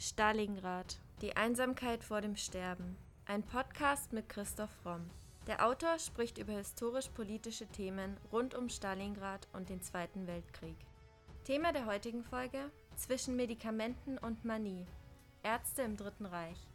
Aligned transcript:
Stalingrad. 0.00 1.00
Die 1.22 1.36
Einsamkeit 1.36 2.04
vor 2.04 2.20
dem 2.20 2.36
Sterben. 2.36 2.96
Ein 3.26 3.42
Podcast 3.42 4.12
mit 4.12 4.28
Christoph 4.28 4.70
Romm. 4.84 5.10
Der 5.48 5.66
Autor 5.66 5.98
spricht 5.98 6.38
über 6.38 6.52
historisch-politische 6.52 7.66
Themen 7.66 8.16
rund 8.30 8.54
um 8.54 8.68
Stalingrad 8.68 9.48
und 9.52 9.70
den 9.70 9.82
Zweiten 9.82 10.28
Weltkrieg. 10.28 10.76
Thema 11.42 11.72
der 11.72 11.86
heutigen 11.86 12.22
Folge: 12.22 12.70
Zwischen 12.94 13.34
Medikamenten 13.34 14.18
und 14.18 14.44
Manie. 14.44 14.86
Ärzte 15.42 15.82
im 15.82 15.96
Dritten 15.96 16.26
Reich. 16.26 16.68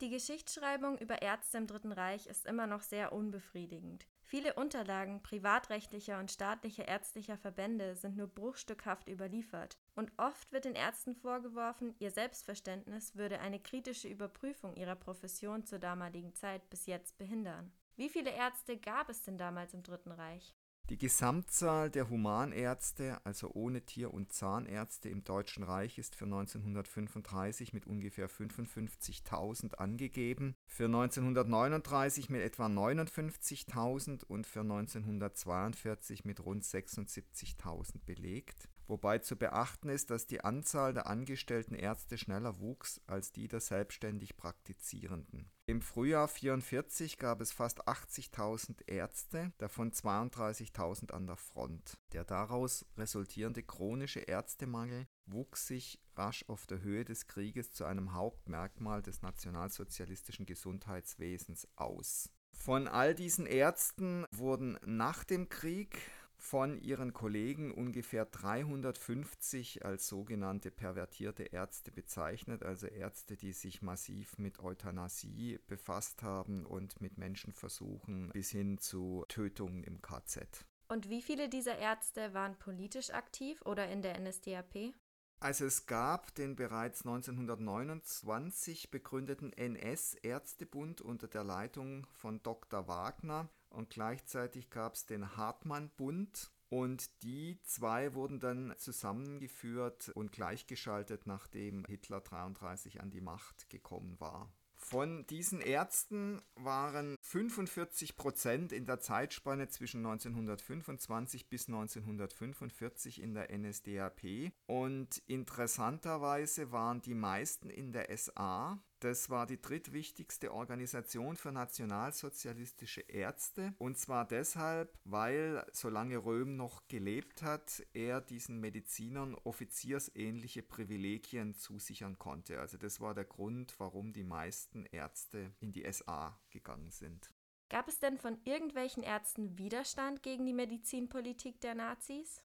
Die 0.00 0.10
Geschichtsschreibung 0.10 0.98
über 0.98 1.22
Ärzte 1.22 1.58
im 1.58 1.68
Dritten 1.68 1.92
Reich 1.92 2.26
ist 2.26 2.44
immer 2.44 2.66
noch 2.66 2.82
sehr 2.82 3.12
unbefriedigend. 3.12 4.08
Viele 4.24 4.54
Unterlagen 4.54 5.22
privatrechtlicher 5.22 6.18
und 6.18 6.32
staatlicher 6.32 6.88
ärztlicher 6.88 7.38
Verbände 7.38 7.94
sind 7.94 8.16
nur 8.16 8.26
bruchstückhaft 8.26 9.08
überliefert, 9.08 9.78
und 9.94 10.12
oft 10.16 10.50
wird 10.52 10.64
den 10.64 10.74
Ärzten 10.74 11.14
vorgeworfen, 11.14 11.94
ihr 11.98 12.10
Selbstverständnis 12.10 13.14
würde 13.14 13.40
eine 13.40 13.60
kritische 13.60 14.08
Überprüfung 14.08 14.76
ihrer 14.76 14.96
Profession 14.96 15.64
zur 15.64 15.78
damaligen 15.78 16.34
Zeit 16.34 16.68
bis 16.70 16.86
jetzt 16.86 17.18
behindern. 17.18 17.72
Wie 17.96 18.08
viele 18.08 18.30
Ärzte 18.30 18.78
gab 18.78 19.08
es 19.08 19.22
denn 19.22 19.38
damals 19.38 19.74
im 19.74 19.82
Dritten 19.82 20.12
Reich? 20.12 20.54
Die 20.90 20.98
Gesamtzahl 20.98 21.90
der 21.90 22.10
Humanärzte, 22.10 23.24
also 23.24 23.50
ohne 23.54 23.82
Tier- 23.82 24.12
und 24.12 24.32
Zahnärzte 24.32 25.08
im 25.08 25.22
Deutschen 25.24 25.62
Reich, 25.62 25.96
ist 25.96 26.16
für 26.16 26.24
1935 26.24 27.72
mit 27.72 27.86
ungefähr 27.86 28.28
55.000 28.28 29.76
angegeben, 29.76 30.54
für 30.66 30.86
1939 30.86 32.30
mit 32.30 32.42
etwa 32.42 32.66
59.000 32.66 34.24
und 34.24 34.46
für 34.46 34.60
1942 34.60 36.24
mit 36.24 36.44
rund 36.44 36.64
76.000 36.64 38.04
belegt. 38.04 38.68
Wobei 38.92 39.20
zu 39.20 39.36
beachten 39.36 39.88
ist, 39.88 40.10
dass 40.10 40.26
die 40.26 40.44
Anzahl 40.44 40.92
der 40.92 41.06
angestellten 41.06 41.74
Ärzte 41.74 42.18
schneller 42.18 42.60
wuchs 42.60 43.00
als 43.06 43.32
die 43.32 43.48
der 43.48 43.60
selbstständig 43.60 44.36
Praktizierenden. 44.36 45.50
Im 45.64 45.80
Frühjahr 45.80 46.24
1944 46.28 47.16
gab 47.16 47.40
es 47.40 47.52
fast 47.52 47.88
80.000 47.88 48.86
Ärzte, 48.86 49.54
davon 49.56 49.92
32.000 49.92 51.10
an 51.10 51.26
der 51.26 51.38
Front. 51.38 51.96
Der 52.12 52.24
daraus 52.24 52.84
resultierende 52.98 53.62
chronische 53.62 54.20
Ärztemangel 54.20 55.06
wuchs 55.24 55.66
sich 55.66 55.98
rasch 56.14 56.44
auf 56.48 56.66
der 56.66 56.82
Höhe 56.82 57.06
des 57.06 57.26
Krieges 57.26 57.72
zu 57.72 57.86
einem 57.86 58.12
Hauptmerkmal 58.12 59.00
des 59.00 59.22
nationalsozialistischen 59.22 60.44
Gesundheitswesens 60.44 61.66
aus. 61.76 62.28
Von 62.52 62.88
all 62.88 63.14
diesen 63.14 63.46
Ärzten 63.46 64.26
wurden 64.32 64.78
nach 64.84 65.24
dem 65.24 65.48
Krieg 65.48 65.98
von 66.42 66.76
ihren 66.76 67.12
Kollegen 67.12 67.70
ungefähr 67.72 68.24
350 68.24 69.84
als 69.84 70.08
sogenannte 70.08 70.72
pervertierte 70.72 71.44
Ärzte 71.44 71.92
bezeichnet, 71.92 72.64
also 72.64 72.88
Ärzte, 72.88 73.36
die 73.36 73.52
sich 73.52 73.80
massiv 73.80 74.38
mit 74.38 74.58
Euthanasie 74.58 75.60
befasst 75.68 76.24
haben 76.24 76.66
und 76.66 77.00
mit 77.00 77.16
Menschenversuchen 77.16 78.30
bis 78.30 78.50
hin 78.50 78.76
zu 78.78 79.24
Tötungen 79.28 79.84
im 79.84 80.02
KZ. 80.02 80.66
Und 80.88 81.08
wie 81.08 81.22
viele 81.22 81.48
dieser 81.48 81.78
Ärzte 81.78 82.34
waren 82.34 82.58
politisch 82.58 83.10
aktiv 83.10 83.62
oder 83.62 83.88
in 83.88 84.02
der 84.02 84.18
NSDAP? 84.18 84.94
Also 85.38 85.64
es 85.64 85.86
gab 85.86 86.34
den 86.34 86.56
bereits 86.56 87.06
1929 87.06 88.90
begründeten 88.90 89.52
NS-Ärztebund 89.52 91.00
unter 91.00 91.28
der 91.28 91.44
Leitung 91.44 92.04
von 92.10 92.42
Dr. 92.42 92.88
Wagner 92.88 93.48
und 93.72 93.90
gleichzeitig 93.90 94.70
gab 94.70 94.94
es 94.94 95.06
den 95.06 95.36
Hartmann-Bund. 95.36 96.52
Und 96.68 97.22
die 97.22 97.60
zwei 97.64 98.14
wurden 98.14 98.40
dann 98.40 98.72
zusammengeführt 98.78 100.10
und 100.14 100.32
gleichgeschaltet, 100.32 101.26
nachdem 101.26 101.84
Hitler 101.84 102.18
1933 102.18 103.02
an 103.02 103.10
die 103.10 103.20
Macht 103.20 103.68
gekommen 103.68 104.18
war. 104.18 104.50
Von 104.82 105.24
diesen 105.26 105.60
Ärzten 105.60 106.42
waren 106.56 107.16
45 107.20 108.16
Prozent 108.16 108.72
in 108.72 108.84
der 108.84 108.98
Zeitspanne 108.98 109.68
zwischen 109.68 109.98
1925 110.04 111.48
bis 111.48 111.68
1945 111.68 113.22
in 113.22 113.32
der 113.32 113.56
NSDAP 113.56 114.52
und 114.66 115.22
interessanterweise 115.28 116.72
waren 116.72 117.00
die 117.00 117.14
meisten 117.14 117.70
in 117.70 117.92
der 117.92 118.14
SA, 118.16 118.82
das 119.02 119.30
war 119.30 119.46
die 119.46 119.60
drittwichtigste 119.60 120.52
Organisation 120.52 121.36
für 121.36 121.50
nationalsozialistische 121.50 123.00
Ärzte. 123.02 123.74
Und 123.78 123.98
zwar 123.98 124.26
deshalb, 124.26 124.96
weil, 125.04 125.66
solange 125.72 126.18
Röhm 126.18 126.56
noch 126.56 126.86
gelebt 126.86 127.42
hat, 127.42 127.82
er 127.92 128.20
diesen 128.20 128.60
Medizinern 128.60 129.34
offiziersähnliche 129.34 130.62
Privilegien 130.62 131.54
zusichern 131.54 132.18
konnte. 132.18 132.60
Also 132.60 132.78
das 132.78 133.00
war 133.00 133.14
der 133.14 133.24
Grund, 133.24 133.74
warum 133.78 134.12
die 134.12 134.24
meisten 134.24 134.86
Ärzte 134.86 135.52
in 135.58 135.72
die 135.72 135.90
SA 135.90 136.38
gegangen 136.50 136.90
sind. 136.90 137.34
Gab 137.68 137.88
es 137.88 137.98
denn 137.98 138.18
von 138.18 138.38
irgendwelchen 138.44 139.02
Ärzten 139.02 139.58
Widerstand 139.58 140.22
gegen 140.22 140.44
die 140.46 140.52
Medizinpolitik 140.52 141.60
der 141.60 141.74
Nazis? 141.74 142.44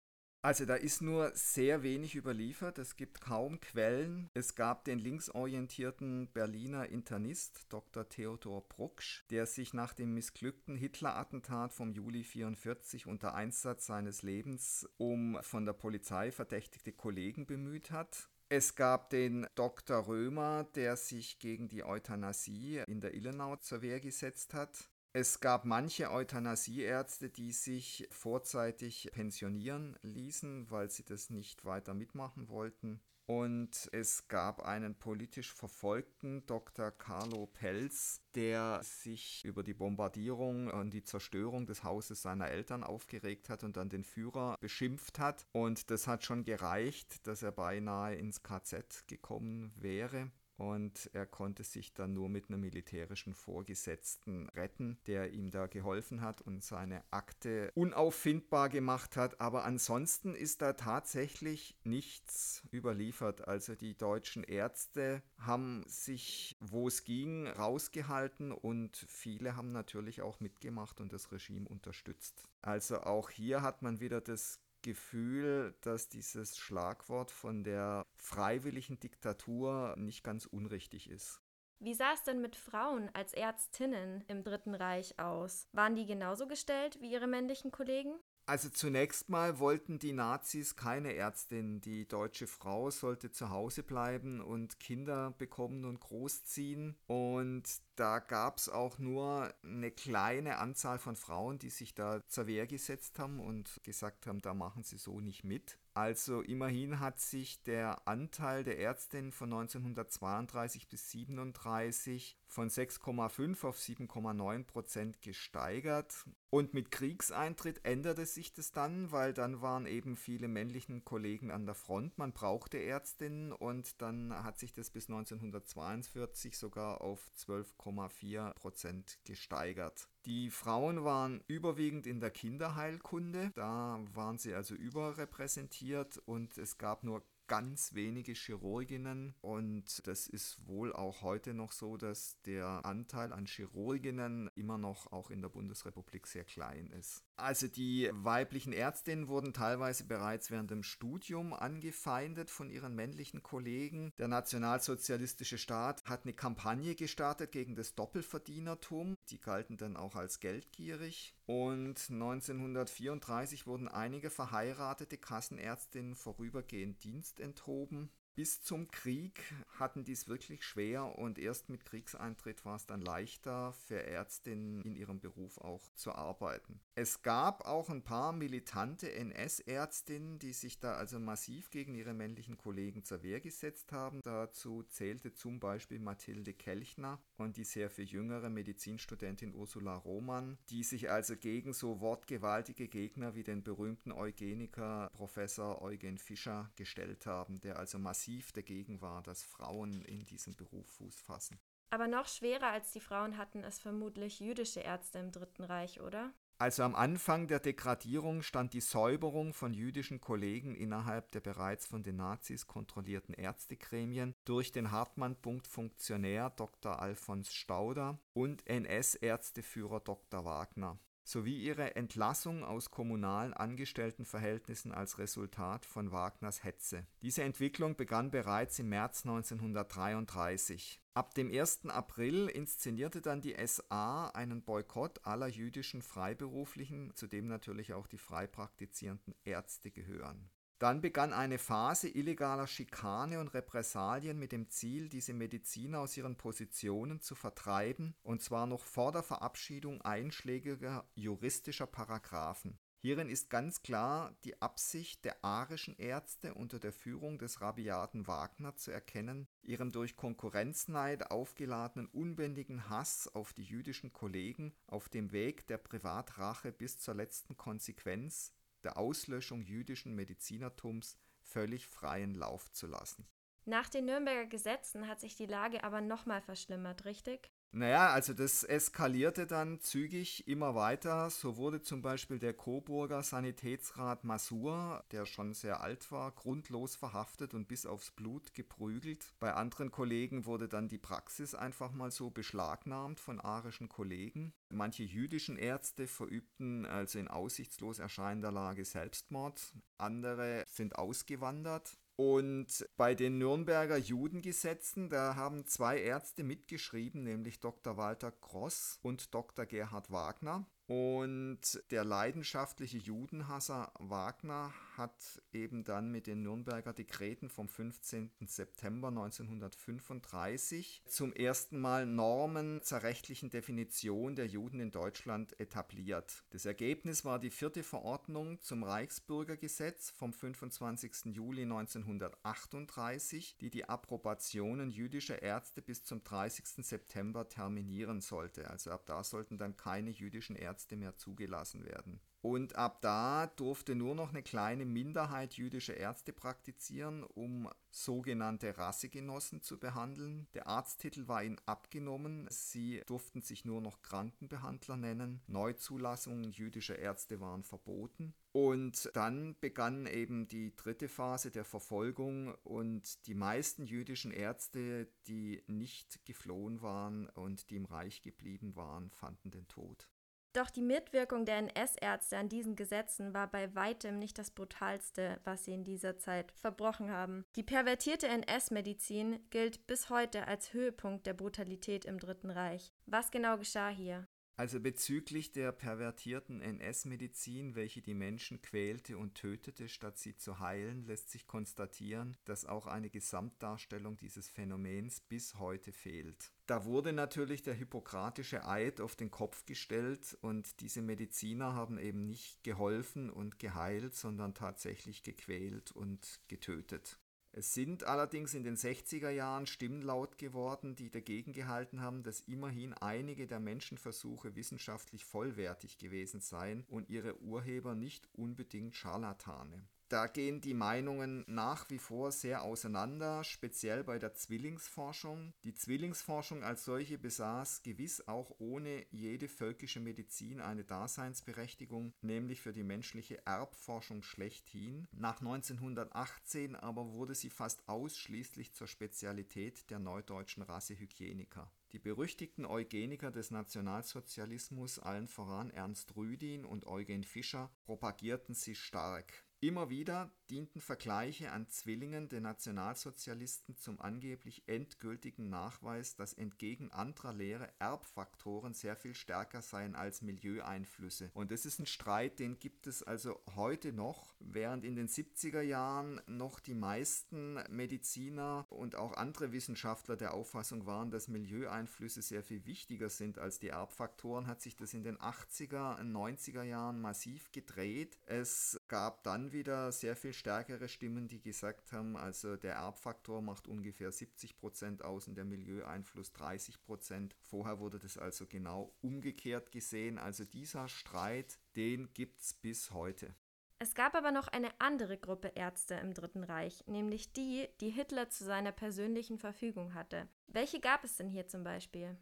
Also 0.41 0.65
da 0.65 0.75
ist 0.75 1.01
nur 1.01 1.31
sehr 1.35 1.83
wenig 1.83 2.15
überliefert, 2.15 2.77
es 2.77 2.95
gibt 2.95 3.19
kaum 3.19 3.59
Quellen. 3.59 4.29
Es 4.33 4.55
gab 4.55 4.85
den 4.85 4.97
linksorientierten 4.97 6.31
Berliner 6.31 6.87
Internist 6.87 7.65
Dr. 7.67 8.07
Theodor 8.07 8.65
Brucksch, 8.69 9.25
der 9.31 9.45
sich 9.45 9.73
nach 9.73 9.91
dem 9.91 10.13
missglückten 10.13 10.77
Hitler-Attentat 10.77 11.73
vom 11.73 11.91
Juli 11.91 12.23
44 12.23 13.05
unter 13.05 13.33
Einsatz 13.33 13.85
seines 13.85 14.23
Lebens 14.23 14.87
um 14.95 15.37
von 15.41 15.65
der 15.65 15.73
Polizei 15.73 16.31
verdächtigte 16.31 16.93
Kollegen 16.93 17.45
bemüht 17.45 17.91
hat. 17.91 18.29
Es 18.47 18.75
gab 18.75 19.09
den 19.09 19.45
Dr. 19.55 20.07
Römer, 20.07 20.63
der 20.73 20.95
sich 20.95 21.39
gegen 21.39 21.67
die 21.67 21.83
Euthanasie 21.83 22.81
in 22.87 23.01
der 23.01 23.13
Illenau 23.13 23.57
zur 23.57 23.81
Wehr 23.81 23.99
gesetzt 23.99 24.53
hat. 24.53 24.89
Es 25.11 25.39
gab 25.39 25.65
manche 25.65 26.11
Euthanasieärzte, 26.11 27.29
die 27.29 27.51
sich 27.51 28.07
vorzeitig 28.11 29.09
pensionieren 29.11 29.97
ließen, 30.03 30.69
weil 30.69 30.91
sie 30.91 31.03
das 31.03 31.31
nicht 31.31 31.65
weiter 31.65 31.95
mitmachen 31.95 32.47
wollten. 32.47 33.01
Und 33.25 33.89
es 33.91 34.27
gab 34.27 34.61
einen 34.61 34.95
politisch 34.95 35.51
verfolgten 35.53 36.45
Dr. 36.45 36.91
Carlo 36.91 37.47
Pelz, 37.47 38.21
der 38.35 38.81
sich 38.83 39.43
über 39.45 39.63
die 39.63 39.73
Bombardierung 39.73 40.67
und 40.69 40.91
die 40.91 41.03
Zerstörung 41.03 41.65
des 41.65 41.83
Hauses 41.83 42.21
seiner 42.21 42.49
Eltern 42.49 42.83
aufgeregt 42.83 43.49
hat 43.49 43.63
und 43.63 43.77
dann 43.77 43.89
den 43.89 44.03
Führer 44.03 44.57
beschimpft 44.59 45.17
hat. 45.17 45.47
Und 45.51 45.89
das 45.89 46.07
hat 46.07 46.23
schon 46.23 46.43
gereicht, 46.43 47.25
dass 47.25 47.41
er 47.41 47.51
beinahe 47.51 48.15
ins 48.15 48.43
KZ 48.43 49.07
gekommen 49.07 49.73
wäre 49.75 50.31
und 50.59 51.09
er 51.13 51.25
konnte 51.25 51.63
sich 51.63 51.93
dann 51.93 52.13
nur 52.13 52.27
mit 52.27 52.49
einem 52.49 52.59
militärischen 52.59 53.33
Vorgesetzten 53.33 54.49
retten, 54.49 54.99
der 55.07 55.31
ihm 55.31 55.51
da 55.51 55.67
geholfen 55.67 56.19
hat 56.19 56.41
und 56.41 56.63
seine 56.63 57.01
Akte 57.11 57.71
unauffindbar 57.75 58.67
gemacht 58.67 59.15
hat. 59.15 59.39
Aber 59.39 59.63
ansonsten 59.63 60.35
ist 60.35 60.61
da 60.61 60.73
tatsächlich 60.73 61.77
nichts 61.85 62.61
überliefert. 62.73 63.47
Also 63.47 63.73
die 63.75 63.97
deutschen 63.97 64.43
Ärzte 64.43 65.23
haben 65.37 65.85
sich, 65.87 66.57
wo 66.59 66.89
es 66.89 67.05
ging, 67.05 67.47
rausgehalten 67.47 68.51
und 68.51 68.97
viele 69.07 69.55
haben 69.55 69.71
natürlich 69.71 70.21
auch 70.21 70.41
mitgemacht 70.41 70.99
und 70.99 71.13
das 71.13 71.31
Regime 71.31 71.69
unterstützt. 71.69 72.49
Also 72.61 72.99
auch 73.03 73.29
hier 73.29 73.61
hat 73.61 73.81
man 73.81 74.01
wieder 74.01 74.19
das 74.19 74.59
Gefühl, 74.81 75.75
dass 75.81 76.09
dieses 76.09 76.57
Schlagwort 76.57 77.31
von 77.31 77.63
der 77.63 78.05
freiwilligen 78.15 78.99
Diktatur 78.99 79.95
nicht 79.97 80.23
ganz 80.23 80.45
unrichtig 80.45 81.09
ist. 81.09 81.41
Wie 81.79 81.93
sah 81.93 82.11
es 82.13 82.23
denn 82.23 82.41
mit 82.41 82.57
Frauen 82.57 83.09
als 83.13 83.33
Ärztinnen 83.33 84.25
im 84.27 84.43
Dritten 84.43 84.75
Reich 84.75 85.17
aus? 85.17 85.69
Waren 85.71 85.95
die 85.95 86.05
genauso 86.05 86.45
gestellt 86.45 86.99
wie 86.99 87.11
ihre 87.11 87.27
männlichen 87.27 87.71
Kollegen? 87.71 88.19
Also 88.49 88.69
zunächst 88.69 89.29
mal 89.29 89.59
wollten 89.59 89.99
die 89.99 90.11
Nazis 90.11 90.75
keine 90.75 91.13
Ärztin. 91.13 91.81
Die 91.81 92.07
deutsche 92.07 92.47
Frau 92.47 92.89
sollte 92.89 93.31
zu 93.31 93.51
Hause 93.51 93.83
bleiben 93.83 94.41
und 94.41 94.79
Kinder 94.79 95.35
bekommen 95.37 95.85
und 95.85 95.99
großziehen. 95.99 96.95
Und 97.05 97.65
da 97.95 98.17
gab 98.17 98.57
es 98.57 98.67
auch 98.67 98.97
nur 98.97 99.53
eine 99.61 99.91
kleine 99.91 100.57
Anzahl 100.57 100.97
von 100.97 101.15
Frauen, 101.15 101.59
die 101.59 101.69
sich 101.69 101.93
da 101.93 102.27
zur 102.27 102.47
Wehr 102.47 102.65
gesetzt 102.65 103.19
haben 103.19 103.39
und 103.39 103.83
gesagt 103.83 104.25
haben, 104.25 104.41
da 104.41 104.55
machen 104.55 104.81
sie 104.81 104.97
so 104.97 105.19
nicht 105.19 105.43
mit. 105.43 105.77
Also 105.99 106.39
immerhin 106.39 107.01
hat 107.01 107.19
sich 107.19 107.61
der 107.63 108.07
Anteil 108.07 108.63
der 108.63 108.79
Ärztinnen 108.79 109.33
von 109.33 109.51
1932 109.51 110.87
bis 110.87 111.13
1937 111.13 112.37
von 112.47 112.69
6,5 112.69 113.67
auf 113.67 113.77
7,9 113.77 114.63
Prozent 114.63 115.21
gesteigert. 115.21 116.25
Und 116.51 116.73
mit 116.73 116.91
Kriegseintritt 116.91 117.83
änderte 117.83 118.25
sich 118.25 118.53
das 118.53 118.71
dann, 118.71 119.11
weil 119.11 119.33
dann 119.33 119.61
waren 119.61 119.85
eben 119.85 120.15
viele 120.15 120.47
männlichen 120.47 121.03
Kollegen 121.03 121.51
an 121.51 121.65
der 121.65 121.75
Front. 121.75 122.17
Man 122.17 122.31
brauchte 122.31 122.77
Ärztinnen 122.77 123.51
und 123.51 124.01
dann 124.01 124.33
hat 124.45 124.57
sich 124.57 124.71
das 124.71 124.91
bis 124.91 125.09
1942 125.09 126.57
sogar 126.57 127.01
auf 127.01 127.29
12,4 127.37 128.53
Prozent 128.53 129.19
gesteigert. 129.25 130.07
Die 130.25 130.49
Frauen 130.49 131.03
waren 131.03 131.41
überwiegend 131.47 132.05
in 132.05 132.19
der 132.19 132.31
Kinderheilkunde, 132.31 133.51
da 133.55 133.99
waren 134.13 134.37
sie 134.37 134.53
also 134.53 134.75
überrepräsentiert 134.75 136.21
und 136.25 136.57
es 136.57 136.77
gab 136.77 137.03
nur 137.03 137.23
ganz 137.49 137.95
wenige 137.95 138.33
Chirurginnen 138.33 139.33
und 139.41 140.07
das 140.07 140.27
ist 140.27 140.67
wohl 140.67 140.93
auch 140.93 141.23
heute 141.23 141.55
noch 141.55 141.71
so, 141.71 141.97
dass 141.97 142.39
der 142.45 142.85
Anteil 142.85 143.33
an 143.33 143.47
Chirurginnen 143.47 144.49
immer 144.55 144.77
noch 144.77 145.11
auch 145.11 145.31
in 145.31 145.41
der 145.41 145.49
Bundesrepublik 145.49 146.27
sehr 146.27 146.43
klein 146.43 146.91
ist. 146.91 147.23
Also 147.37 147.67
die 147.67 148.09
weiblichen 148.13 148.71
Ärztinnen 148.71 149.29
wurden 149.29 149.53
teilweise 149.53 150.03
bereits 150.03 150.51
während 150.51 150.69
dem 150.69 150.83
Studium 150.83 151.53
angefeindet 151.53 152.51
von 152.51 152.69
ihren 152.69 152.95
männlichen 152.95 153.41
Kollegen. 153.41 154.11
Der 154.19 154.27
nationalsozialistische 154.27 155.57
Staat 155.57 156.03
hat 156.05 156.25
eine 156.25 156.33
Kampagne 156.33 156.93
gestartet 156.95 157.51
gegen 157.51 157.75
das 157.75 157.95
Doppelverdienertum. 157.95 159.17
Die 159.29 159.39
galten 159.39 159.77
dann 159.77 159.95
auch 159.95 160.15
als 160.15 160.39
geldgierig. 160.39 161.35
Und 161.45 162.09
1934 162.09 163.67
wurden 163.67 163.87
einige 163.87 164.29
verheiratete 164.29 165.17
Kassenärztinnen 165.17 166.15
vorübergehend 166.15 167.03
Dienst 167.03 167.39
enthoben. 167.39 168.09
Bis 168.39 168.61
zum 168.61 168.89
Krieg 168.89 169.53
hatten 169.79 170.05
die 170.05 170.13
es 170.13 170.29
wirklich 170.29 170.63
schwer 170.63 171.19
und 171.19 171.37
erst 171.37 171.67
mit 171.67 171.83
Kriegseintritt 171.83 172.63
war 172.63 172.77
es 172.77 172.85
dann 172.85 173.01
leichter 173.01 173.73
für 173.73 174.01
Ärztinnen 174.01 174.81
in 174.83 174.95
ihrem 174.95 175.19
Beruf 175.19 175.57
auch 175.57 175.93
zu 175.95 176.13
arbeiten. 176.13 176.79
Es 176.95 177.21
gab 177.21 177.65
auch 177.65 177.89
ein 177.89 178.01
paar 178.01 178.31
militante 178.31 179.11
NS-Ärztinnen, 179.11 180.39
die 180.39 180.53
sich 180.53 180.79
da 180.79 180.93
also 180.93 181.19
massiv 181.19 181.69
gegen 181.69 181.95
ihre 181.95 182.13
männlichen 182.13 182.57
Kollegen 182.57 183.03
zur 183.03 183.23
Wehr 183.23 183.41
gesetzt 183.41 183.91
haben. 183.91 184.21
Dazu 184.23 184.83
zählte 184.83 185.33
zum 185.33 185.59
Beispiel 185.59 185.99
Mathilde 185.99 186.53
Kelchner 186.53 187.21
und 187.35 187.57
die 187.57 187.65
sehr 187.65 187.89
viel 187.89 188.05
jüngere 188.05 188.49
Medizinstudentin 188.49 189.53
Ursula 189.53 189.95
Roman, 189.95 190.57
die 190.69 190.83
sich 190.83 191.09
also 191.09 191.35
gegen 191.35 191.73
so 191.73 191.99
wortgewaltige 191.99 192.87
Gegner 192.87 193.35
wie 193.35 193.43
den 193.43 193.63
berühmten 193.63 194.13
Eugeniker 194.13 195.09
Professor 195.11 195.81
Eugen 195.81 196.17
Fischer 196.17 196.71
gestellt 196.77 197.25
haben, 197.25 197.59
der 197.59 197.77
also 197.79 197.99
massiv 197.99 198.28
massiv 198.29 198.51
dagegen 198.51 199.01
war, 199.01 199.23
dass 199.23 199.43
Frauen 199.43 200.03
in 200.03 200.25
diesem 200.25 200.55
Beruf 200.55 200.87
Fuß 200.97 201.19
fassen. 201.19 201.59
Aber 201.89 202.07
noch 202.07 202.27
schwerer 202.27 202.67
als 202.67 202.91
die 202.91 202.99
Frauen 202.99 203.37
hatten 203.37 203.63
es 203.63 203.79
vermutlich 203.79 204.39
jüdische 204.39 204.81
Ärzte 204.81 205.17
im 205.17 205.31
Dritten 205.31 205.63
Reich, 205.63 205.99
oder? 206.01 206.31
Also 206.59 206.83
am 206.83 206.93
Anfang 206.93 207.47
der 207.47 207.59
Degradierung 207.59 208.43
stand 208.43 208.73
die 208.73 208.81
Säuberung 208.81 209.53
von 209.53 209.73
jüdischen 209.73 210.21
Kollegen 210.21 210.75
innerhalb 210.75 211.31
der 211.31 211.39
bereits 211.39 211.87
von 211.87 212.03
den 212.03 212.17
Nazis 212.17 212.67
kontrollierten 212.67 213.33
Ärztegremien 213.33 214.35
durch 214.45 214.71
den 214.71 214.91
Hartmann-Punkt-Funktionär 214.91 216.51
Dr. 216.51 217.01
Alfons 217.01 217.53
Stauder 217.53 218.19
und 218.33 218.67
NS-Ärzteführer 218.67 220.01
Dr. 220.01 220.43
Wagner 220.45 220.99
sowie 221.29 221.61
ihre 221.61 221.95
Entlassung 221.95 222.63
aus 222.63 222.89
kommunalen 222.89 223.53
Angestelltenverhältnissen 223.53 224.91
als 224.91 225.19
Resultat 225.19 225.85
von 225.85 226.11
Wagners 226.11 226.63
Hetze. 226.63 227.05
Diese 227.21 227.43
Entwicklung 227.43 227.95
begann 227.95 228.31
bereits 228.31 228.79
im 228.79 228.89
März 228.89 229.25
1933. 229.25 230.99
Ab 231.13 231.35
dem 231.35 231.51
1. 231.51 231.85
April 231.85 232.47
inszenierte 232.47 233.21
dann 233.21 233.41
die 233.41 233.55
SA 233.67 234.29
einen 234.29 234.63
Boykott 234.63 235.23
aller 235.23 235.47
jüdischen 235.47 236.01
Freiberuflichen, 236.01 237.15
zu 237.15 237.27
dem 237.27 237.47
natürlich 237.47 237.93
auch 237.93 238.07
die 238.07 238.17
frei 238.17 238.47
praktizierenden 238.47 239.35
Ärzte 239.43 239.91
gehören. 239.91 240.49
Dann 240.79 241.01
begann 241.01 241.33
eine 241.33 241.57
Phase 241.57 242.07
illegaler 242.07 242.65
Schikane 242.65 243.41
und 243.41 243.53
Repressalien 243.53 244.39
mit 244.39 244.53
dem 244.53 244.69
Ziel, 244.69 245.09
diese 245.09 245.33
Mediziner 245.33 245.99
aus 245.99 246.15
ihren 246.15 246.37
Positionen 246.37 247.19
zu 247.19 247.35
vertreiben, 247.35 248.15
und 248.23 248.41
zwar 248.41 248.65
noch 248.65 248.85
vor 248.85 249.11
der 249.11 249.23
Verabschiedung 249.23 250.01
einschlägiger 250.01 251.05
juristischer 251.15 251.85
Paragraphen. 251.85 252.79
Hierin 253.01 253.29
ist 253.29 253.49
ganz 253.49 253.81
klar 253.81 254.35
die 254.43 254.61
Absicht 254.61 255.23
der 255.25 255.43
arischen 255.43 255.97
Ärzte 255.97 256.53
unter 256.53 256.79
der 256.79 256.93
Führung 256.93 257.39
des 257.39 257.59
rabiaten 257.59 258.27
Wagner 258.27 258.75
zu 258.75 258.91
erkennen, 258.91 259.47
ihrem 259.61 259.91
durch 259.91 260.15
Konkurrenzneid 260.15 261.31
aufgeladenen 261.31 262.07
unbändigen 262.07 262.89
Hass 262.89 263.29
auf 263.33 263.51
die 263.51 263.63
jüdischen 263.63 264.13
Kollegen 264.13 264.73
auf 264.87 265.07
dem 265.07 265.31
Weg 265.33 265.67
der 265.67 265.77
Privatrache 265.77 266.71
bis 266.73 266.99
zur 266.99 267.15
letzten 267.15 267.55
Konsequenz 267.55 268.53
der 268.83 268.97
Auslöschung 268.97 269.61
jüdischen 269.63 270.15
Medizinertums 270.15 271.17
völlig 271.41 271.87
freien 271.87 272.35
Lauf 272.35 272.71
zu 272.71 272.87
lassen. 272.87 273.27
Nach 273.65 273.89
den 273.89 274.05
Nürnberger 274.05 274.47
Gesetzen 274.47 275.07
hat 275.07 275.19
sich 275.19 275.35
die 275.35 275.45
Lage 275.45 275.83
aber 275.83 276.01
nochmal 276.01 276.41
verschlimmert, 276.41 277.05
richtig? 277.05 277.51
Naja, 277.71 278.09
also 278.09 278.33
das 278.33 278.63
eskalierte 278.63 279.45
dann 279.45 279.79
zügig 279.79 280.47
immer 280.47 280.73
weiter. 280.73 281.29
So 281.29 281.55
wurde 281.55 281.81
zum 281.81 282.01
Beispiel 282.01 282.39
der 282.39 282.53
Coburger 282.53 283.21
Sanitätsrat 283.21 284.23
Masur, 284.23 285.03
der 285.11 285.27
schon 285.27 285.53
sehr 285.53 285.81
alt 285.81 286.11
war, 286.11 286.31
grundlos 286.31 286.95
verhaftet 286.95 287.53
und 287.53 287.67
bis 287.67 287.85
aufs 287.85 288.09
Blut 288.09 288.55
geprügelt. 288.55 289.35
Bei 289.39 289.53
anderen 289.53 289.91
Kollegen 289.91 290.47
wurde 290.47 290.67
dann 290.67 290.87
die 290.87 290.97
Praxis 290.97 291.53
einfach 291.53 291.91
mal 291.91 292.09
so 292.09 292.31
beschlagnahmt 292.31 293.19
von 293.19 293.39
arischen 293.39 293.87
Kollegen. 293.87 294.51
Manche 294.69 295.03
jüdischen 295.03 295.55
Ärzte 295.55 296.07
verübten 296.07 296.87
also 296.87 297.19
in 297.19 297.27
aussichtslos 297.27 297.99
erscheinender 297.99 298.51
Lage 298.51 298.83
Selbstmord. 298.83 299.75
Andere 299.99 300.65
sind 300.67 300.95
ausgewandert. 300.95 301.98
Und 302.19 302.85
bei 302.97 303.15
den 303.15 303.37
Nürnberger 303.37 303.95
Judengesetzen, 303.95 305.09
da 305.09 305.37
haben 305.37 305.65
zwei 305.65 306.01
Ärzte 306.01 306.43
mitgeschrieben, 306.43 307.23
nämlich 307.23 307.61
Dr. 307.61 307.95
Walter 307.95 308.33
Gross 308.41 308.99
und 309.03 309.33
Dr. 309.33 309.65
Gerhard 309.65 310.11
Wagner. 310.11 310.65
Und 310.87 311.81
der 311.91 312.03
leidenschaftliche 312.03 312.97
Judenhasser 312.97 313.93
Wagner 313.99 314.73
hat 314.99 315.41
eben 315.51 315.83
dann 315.83 316.11
mit 316.11 316.27
den 316.27 316.43
Nürnberger 316.43 316.93
Dekreten 316.93 317.49
vom 317.49 317.67
15. 317.67 318.29
September 318.45 319.07
1935 319.07 321.01
zum 321.07 321.33
ersten 321.33 321.79
Mal 321.79 322.05
Normen 322.05 322.83
zur 322.83 323.01
rechtlichen 323.01 323.49
Definition 323.49 324.35
der 324.35 324.45
Juden 324.45 324.79
in 324.79 324.91
Deutschland 324.91 325.59
etabliert. 325.59 326.43
Das 326.51 326.65
Ergebnis 326.65 327.25
war 327.25 327.39
die 327.39 327.49
vierte 327.49 327.81
Verordnung 327.81 328.61
zum 328.61 328.83
Reichsbürgergesetz 328.83 330.11
vom 330.11 330.33
25. 330.33 331.33
Juli 331.33 331.63
1938, 331.63 333.57
die 333.57 333.71
die 333.71 333.89
Approbationen 333.89 334.91
jüdischer 334.91 335.41
Ärzte 335.41 335.81
bis 335.81 336.03
zum 336.03 336.23
30. 336.23 336.85
September 336.85 337.49
terminieren 337.49 338.21
sollte. 338.21 338.69
Also 338.69 338.91
ab 338.91 339.05
da 339.05 339.23
sollten 339.23 339.57
dann 339.57 339.77
keine 339.77 340.11
jüdischen 340.11 340.55
Ärzte 340.55 340.97
mehr 340.97 341.15
zugelassen 341.15 341.85
werden. 341.85 342.19
Und 342.41 342.75
ab 342.77 343.01
da 343.01 343.47
durfte 343.47 343.95
nur 343.95 344.15
noch 344.15 344.29
eine 344.29 344.43
kleine 344.43 344.85
Minderheit 344.85 345.55
jüdische 345.55 345.91
Ärzte 345.91 346.31
praktizieren, 346.31 347.23
um 347.23 347.69
sogenannte 347.91 348.77
Rassegenossen 348.77 349.61
zu 349.61 349.77
behandeln. 349.77 350.47
Der 350.53 350.67
Arzttitel 350.67 351.27
war 351.27 351.43
ihnen 351.43 351.59
abgenommen. 351.65 352.47
Sie 352.49 353.01
durften 353.07 353.41
sich 353.41 353.65
nur 353.65 353.81
noch 353.81 354.01
Krankenbehandler 354.01 354.95
nennen. 354.95 355.41
Neuzulassungen 355.47 356.51
jüdischer 356.51 356.97
Ärzte 356.97 357.41
waren 357.41 357.63
verboten. 357.63 358.33
Und 358.51 359.11
dann 359.13 359.55
begann 359.59 360.05
eben 360.05 360.47
die 360.47 360.75
dritte 360.75 361.09
Phase 361.09 361.51
der 361.51 361.65
Verfolgung 361.65 362.55
und 362.63 363.27
die 363.27 363.35
meisten 363.35 363.85
jüdischen 363.85 364.31
Ärzte, 364.31 365.07
die 365.27 365.61
nicht 365.67 366.25
geflohen 366.25 366.81
waren 366.81 367.27
und 367.29 367.69
die 367.69 367.75
im 367.75 367.85
Reich 367.85 368.21
geblieben 368.21 368.75
waren, 368.75 369.11
fanden 369.11 369.51
den 369.51 369.67
Tod. 369.67 370.07
Doch 370.53 370.71
die 370.71 370.81
Mitwirkung 370.81 371.45
der 371.45 371.57
NS-Ärzte 371.57 372.37
an 372.37 372.49
diesen 372.49 372.75
Gesetzen 372.75 373.33
war 373.33 373.47
bei 373.47 373.75
weitem 373.75 374.17
nicht 374.17 374.37
das 374.39 374.49
brutalste, 374.49 375.39
was 375.43 375.65
sie 375.65 375.73
in 375.73 375.83
dieser 375.83 376.17
Zeit 376.17 376.51
verbrochen 376.53 377.11
haben. 377.11 377.45
Die 377.55 377.63
pervertierte 377.63 378.27
NS-Medizin 378.27 379.39
gilt 379.51 379.85
bis 379.85 380.09
heute 380.09 380.47
als 380.47 380.73
Höhepunkt 380.73 381.27
der 381.27 381.33
Brutalität 381.33 382.05
im 382.05 382.19
Dritten 382.19 382.49
Reich. 382.49 382.91
Was 383.05 383.29
genau 383.29 383.57
geschah 383.57 383.89
hier? 383.89 384.27
Also 384.59 384.81
bezüglich 384.81 385.53
der 385.53 385.71
pervertierten 385.71 386.61
NS-Medizin, 386.61 387.75
welche 387.75 388.01
die 388.01 388.13
Menschen 388.13 388.61
quälte 388.61 389.17
und 389.17 389.35
tötete, 389.35 389.87
statt 389.87 390.17
sie 390.17 390.35
zu 390.35 390.59
heilen, 390.59 391.05
lässt 391.05 391.31
sich 391.31 391.47
konstatieren, 391.47 392.35
dass 392.43 392.65
auch 392.65 392.85
eine 392.85 393.09
Gesamtdarstellung 393.09 394.17
dieses 394.17 394.49
Phänomens 394.49 395.21
bis 395.21 395.55
heute 395.59 395.93
fehlt. 395.93 396.51
Da 396.65 396.83
wurde 396.83 397.13
natürlich 397.13 397.61
der 397.61 397.73
hippokratische 397.73 398.67
Eid 398.67 398.99
auf 398.99 399.15
den 399.15 399.31
Kopf 399.31 399.65
gestellt 399.65 400.37
und 400.41 400.81
diese 400.81 401.01
Mediziner 401.01 401.73
haben 401.73 401.97
eben 401.97 402.27
nicht 402.27 402.61
geholfen 402.61 403.29
und 403.29 403.59
geheilt, 403.59 404.13
sondern 404.13 404.55
tatsächlich 404.55 405.23
gequält 405.23 405.93
und 405.93 406.41
getötet. 406.49 407.17
Es 407.59 407.73
sind 407.73 408.05
allerdings 408.05 408.53
in 408.53 408.63
den 408.63 408.77
60er 408.77 409.31
Jahren 409.31 409.67
Stimmen 409.67 410.01
laut 410.01 410.37
geworden, 410.37 410.95
die 410.95 411.09
dagegen 411.09 411.51
gehalten 411.51 411.99
haben, 411.99 412.23
dass 412.23 412.39
immerhin 412.39 412.93
einige 412.93 413.47
der 413.47 413.59
Menschenversuche 413.59 414.55
wissenschaftlich 414.55 415.25
vollwertig 415.25 415.97
gewesen 415.97 416.39
seien 416.39 416.85
und 416.87 417.09
ihre 417.09 417.37
Urheber 417.41 417.95
nicht 417.95 418.29
unbedingt 418.31 418.95
Scharlatane. 418.95 419.85
Da 420.09 420.25
gehen 420.25 420.59
die 420.59 420.73
Meinungen 420.73 421.43
nach 421.45 421.87
wie 421.91 421.99
vor 421.99 422.31
sehr 422.31 422.63
auseinander, 422.63 423.43
speziell 423.43 424.03
bei 424.03 424.17
der 424.17 424.33
Zwillingsforschung. 424.33 425.53
Die 425.63 425.75
Zwillingsforschung 425.75 426.63
als 426.63 426.83
solche 426.83 427.19
besaß 427.19 427.83
gewiss 427.83 428.27
auch 428.27 428.55
ohne 428.57 429.05
jede 429.11 429.47
völkische 429.47 429.99
Medizin 429.99 430.61
eine 430.61 430.83
Daseinsberechtigung, 430.83 432.15
nämlich 432.21 432.59
für 432.59 432.73
die 432.73 432.83
menschliche 432.83 433.45
Erbforschung 433.45 434.23
schlechthin. 434.23 435.07
Nach 435.11 435.41
1918 435.41 436.75
aber 436.75 437.13
wurde 437.13 437.35
sie 437.35 437.51
fast 437.51 437.87
ausschließlich 437.87 438.73
zur 438.73 438.87
Spezialität 438.87 439.91
der 439.91 439.99
neudeutschen 439.99 440.63
Rassehygieniker. 440.63 441.71
Die 441.91 441.99
berüchtigten 441.99 442.65
Eugeniker 442.65 443.29
des 443.29 443.51
Nationalsozialismus, 443.51 444.97
allen 444.97 445.27
voran 445.27 445.69
Ernst 445.69 446.15
Rüdin 446.15 446.65
und 446.65 446.87
Eugen 446.87 447.23
Fischer, 447.23 447.71
propagierten 447.85 448.55
sie 448.55 448.73
stark. 448.73 449.45
Immer 449.61 449.89
wieder 449.89 450.31
dienten 450.49 450.79
Vergleiche 450.79 451.51
an 451.51 451.67
Zwillingen 451.67 452.29
der 452.29 452.39
Nationalsozialisten 452.39 453.75
zum 453.75 453.99
angeblich 453.99 454.63
endgültigen 454.67 455.49
Nachweis, 455.49 456.15
dass 456.15 456.31
entgegen 456.31 456.91
anderer 456.91 457.33
Lehre 457.33 457.69
Erbfaktoren 457.77 458.73
sehr 458.73 458.95
viel 458.95 459.13
stärker 459.13 459.61
seien 459.61 459.95
als 459.95 460.21
Milieueinflüsse. 460.21 461.29
Und 461.33 461.51
das 461.51 461.65
ist 461.65 461.79
ein 461.79 461.85
Streit, 461.85 462.39
den 462.39 462.57
gibt 462.57 462.87
es 462.87 463.03
also 463.03 463.41
heute 463.55 463.91
noch, 463.91 464.33
während 464.39 464.85
in 464.85 464.95
den 464.95 465.09
70er 465.09 465.61
Jahren 465.61 466.21
noch 466.25 466.61
die 466.61 466.73
meisten 466.73 467.59
Mediziner 467.69 468.65
und 468.69 468.95
auch 468.95 469.17
andere 469.17 469.51
Wissenschaftler 469.51 470.15
der 470.15 470.33
Auffassung 470.33 470.85
waren, 470.85 471.11
dass 471.11 471.27
Milieueinflüsse 471.27 472.21
sehr 472.21 472.43
viel 472.43 472.65
wichtiger 472.65 473.09
sind 473.09 473.37
als 473.37 473.59
die 473.59 473.69
Erbfaktoren, 473.69 474.47
hat 474.47 474.61
sich 474.61 474.77
das 474.77 474.93
in 474.93 475.03
den 475.03 475.17
80er, 475.17 475.99
90er 475.99 476.63
Jahren 476.63 477.01
massiv 477.01 477.51
gedreht. 477.51 478.17
Es 478.25 478.79
gab 478.87 479.23
dann 479.23 479.48
wieder 479.51 479.91
sehr 479.91 480.15
viel 480.15 480.33
stärkere 480.33 480.87
Stimmen, 480.87 481.27
die 481.27 481.41
gesagt 481.41 481.91
haben, 481.91 482.17
also 482.17 482.55
der 482.57 482.75
Erbfaktor 482.75 483.41
macht 483.41 483.67
ungefähr 483.67 484.11
70 484.11 484.57
Prozent 484.57 485.03
aus 485.03 485.27
und 485.27 485.35
der 485.35 485.45
Milieueinfluss 485.45 486.31
30 486.33 486.81
Prozent. 486.83 487.35
Vorher 487.41 487.79
wurde 487.79 487.99
das 487.99 488.17
also 488.17 488.45
genau 488.45 488.93
umgekehrt 489.01 489.71
gesehen. 489.71 490.17
Also 490.17 490.45
dieser 490.45 490.87
Streit, 490.87 491.59
den 491.75 492.13
gibt 492.13 492.41
es 492.41 492.53
bis 492.53 492.91
heute. 492.91 493.35
Es 493.81 493.93
gab 493.93 494.13
aber 494.13 494.31
noch 494.31 494.49
eine 494.49 494.69
andere 494.79 495.17
Gruppe 495.17 495.53
Ärzte 495.55 495.95
im 495.95 496.13
Dritten 496.13 496.43
Reich, 496.43 496.83
nämlich 496.87 497.31
die, 497.31 497.69
die 497.79 497.89
Hitler 497.89 498.29
zu 498.29 498.43
seiner 498.43 498.73
persönlichen 498.73 499.37
Verfügung 499.37 499.93
hatte. 499.93 500.27
Welche 500.47 500.81
gab 500.81 501.05
es 501.05 501.15
denn 501.15 501.29
hier 501.29 501.47
zum 501.47 501.63
Beispiel? 501.63 502.17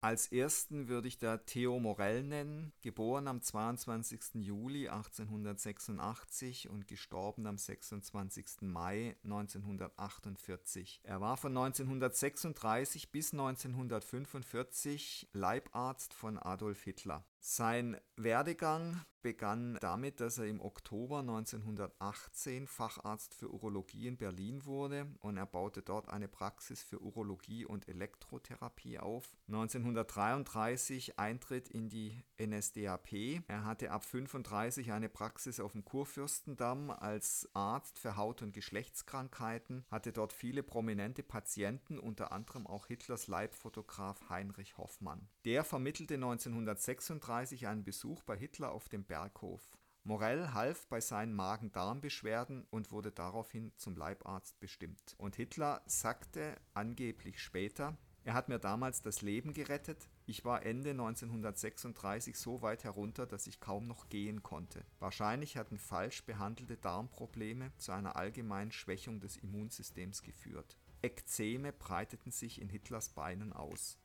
Als 0.00 0.30
ersten 0.30 0.86
würde 0.86 1.08
ich 1.08 1.18
da 1.18 1.38
Theo 1.38 1.80
Morell 1.80 2.22
nennen, 2.22 2.72
geboren 2.82 3.26
am 3.26 3.42
22. 3.42 4.34
Juli 4.34 4.88
1886 4.88 6.68
und 6.68 6.86
gestorben 6.86 7.48
am 7.48 7.58
26. 7.58 8.60
Mai 8.60 9.16
1948. 9.24 11.00
Er 11.02 11.20
war 11.20 11.36
von 11.36 11.50
1936 11.50 13.10
bis 13.10 13.32
1945 13.32 15.30
Leibarzt 15.32 16.14
von 16.14 16.38
Adolf 16.38 16.84
Hitler. 16.84 17.24
Sein 17.40 17.96
Werdegang 18.16 19.00
begann 19.22 19.76
damit, 19.80 20.20
dass 20.20 20.38
er 20.38 20.46
im 20.46 20.60
Oktober 20.60 21.20
1918 21.20 22.66
Facharzt 22.66 23.34
für 23.34 23.52
Urologie 23.52 24.06
in 24.06 24.16
Berlin 24.16 24.64
wurde 24.64 25.06
und 25.20 25.36
er 25.36 25.46
baute 25.46 25.82
dort 25.82 26.08
eine 26.08 26.28
Praxis 26.28 26.82
für 26.82 27.00
Urologie 27.02 27.64
und 27.64 27.88
Elektrotherapie 27.88 28.98
auf. 28.98 29.36
1933 29.48 31.18
Eintritt 31.18 31.68
in 31.68 31.88
die 31.88 32.22
NSDAP. 32.40 33.42
Er 33.48 33.64
hatte 33.64 33.90
ab 33.90 34.04
35 34.04 34.92
eine 34.92 35.08
Praxis 35.08 35.60
auf 35.60 35.72
dem 35.72 35.84
Kurfürstendamm 35.84 36.90
als 36.90 37.48
Arzt 37.54 37.98
für 37.98 38.16
Haut- 38.16 38.42
und 38.42 38.52
Geschlechtskrankheiten, 38.52 39.84
hatte 39.90 40.12
dort 40.12 40.32
viele 40.32 40.62
prominente 40.62 41.22
Patienten, 41.22 41.98
unter 41.98 42.32
anderem 42.32 42.66
auch 42.66 42.86
Hitlers 42.86 43.26
Leibfotograf 43.26 44.28
Heinrich 44.28 44.78
Hoffmann. 44.78 45.28
Der 45.44 45.64
vermittelte 45.64 46.14
1936 46.14 47.20
einen 47.28 47.84
Besuch 47.84 48.22
bei 48.22 48.36
Hitler 48.36 48.72
auf 48.72 48.88
dem 48.88 49.04
Berghof. 49.04 49.76
Morell 50.04 50.48
half 50.54 50.86
bei 50.86 51.00
seinen 51.00 51.34
Magen-Darm-Beschwerden 51.34 52.66
und 52.70 52.90
wurde 52.92 53.12
daraufhin 53.12 53.72
zum 53.76 53.96
Leibarzt 53.96 54.58
bestimmt. 54.58 55.14
Und 55.18 55.36
Hitler 55.36 55.82
sagte 55.86 56.56
angeblich 56.72 57.42
später, 57.42 57.98
er 58.24 58.34
hat 58.34 58.48
mir 58.48 58.58
damals 58.58 59.02
das 59.02 59.22
Leben 59.22 59.52
gerettet. 59.52 60.08
Ich 60.26 60.44
war 60.44 60.64
Ende 60.64 60.90
1936 60.90 62.38
so 62.38 62.62
weit 62.62 62.84
herunter, 62.84 63.26
dass 63.26 63.46
ich 63.46 63.60
kaum 63.60 63.86
noch 63.86 64.08
gehen 64.08 64.42
konnte. 64.42 64.84
Wahrscheinlich 64.98 65.56
hatten 65.56 65.78
falsch 65.78 66.24
behandelte 66.24 66.76
Darmprobleme 66.76 67.72
zu 67.78 67.92
einer 67.92 68.16
allgemeinen 68.16 68.72
Schwächung 68.72 69.20
des 69.20 69.36
Immunsystems 69.36 70.22
geführt. 70.22 70.78
Ekzeme 71.02 71.72
breiteten 71.72 72.32
sich 72.32 72.60
in 72.60 72.68
Hitlers 72.68 73.10
Beinen 73.10 73.52
aus. 73.52 73.98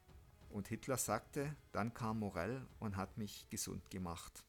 Und 0.53 0.67
Hitler 0.67 0.97
sagte, 0.97 1.55
dann 1.71 1.95
kam 1.95 2.19
Morell 2.19 2.61
und 2.79 2.95
hat 2.95 3.17
mich 3.17 3.49
gesund 3.49 3.89
gemacht. 3.89 4.45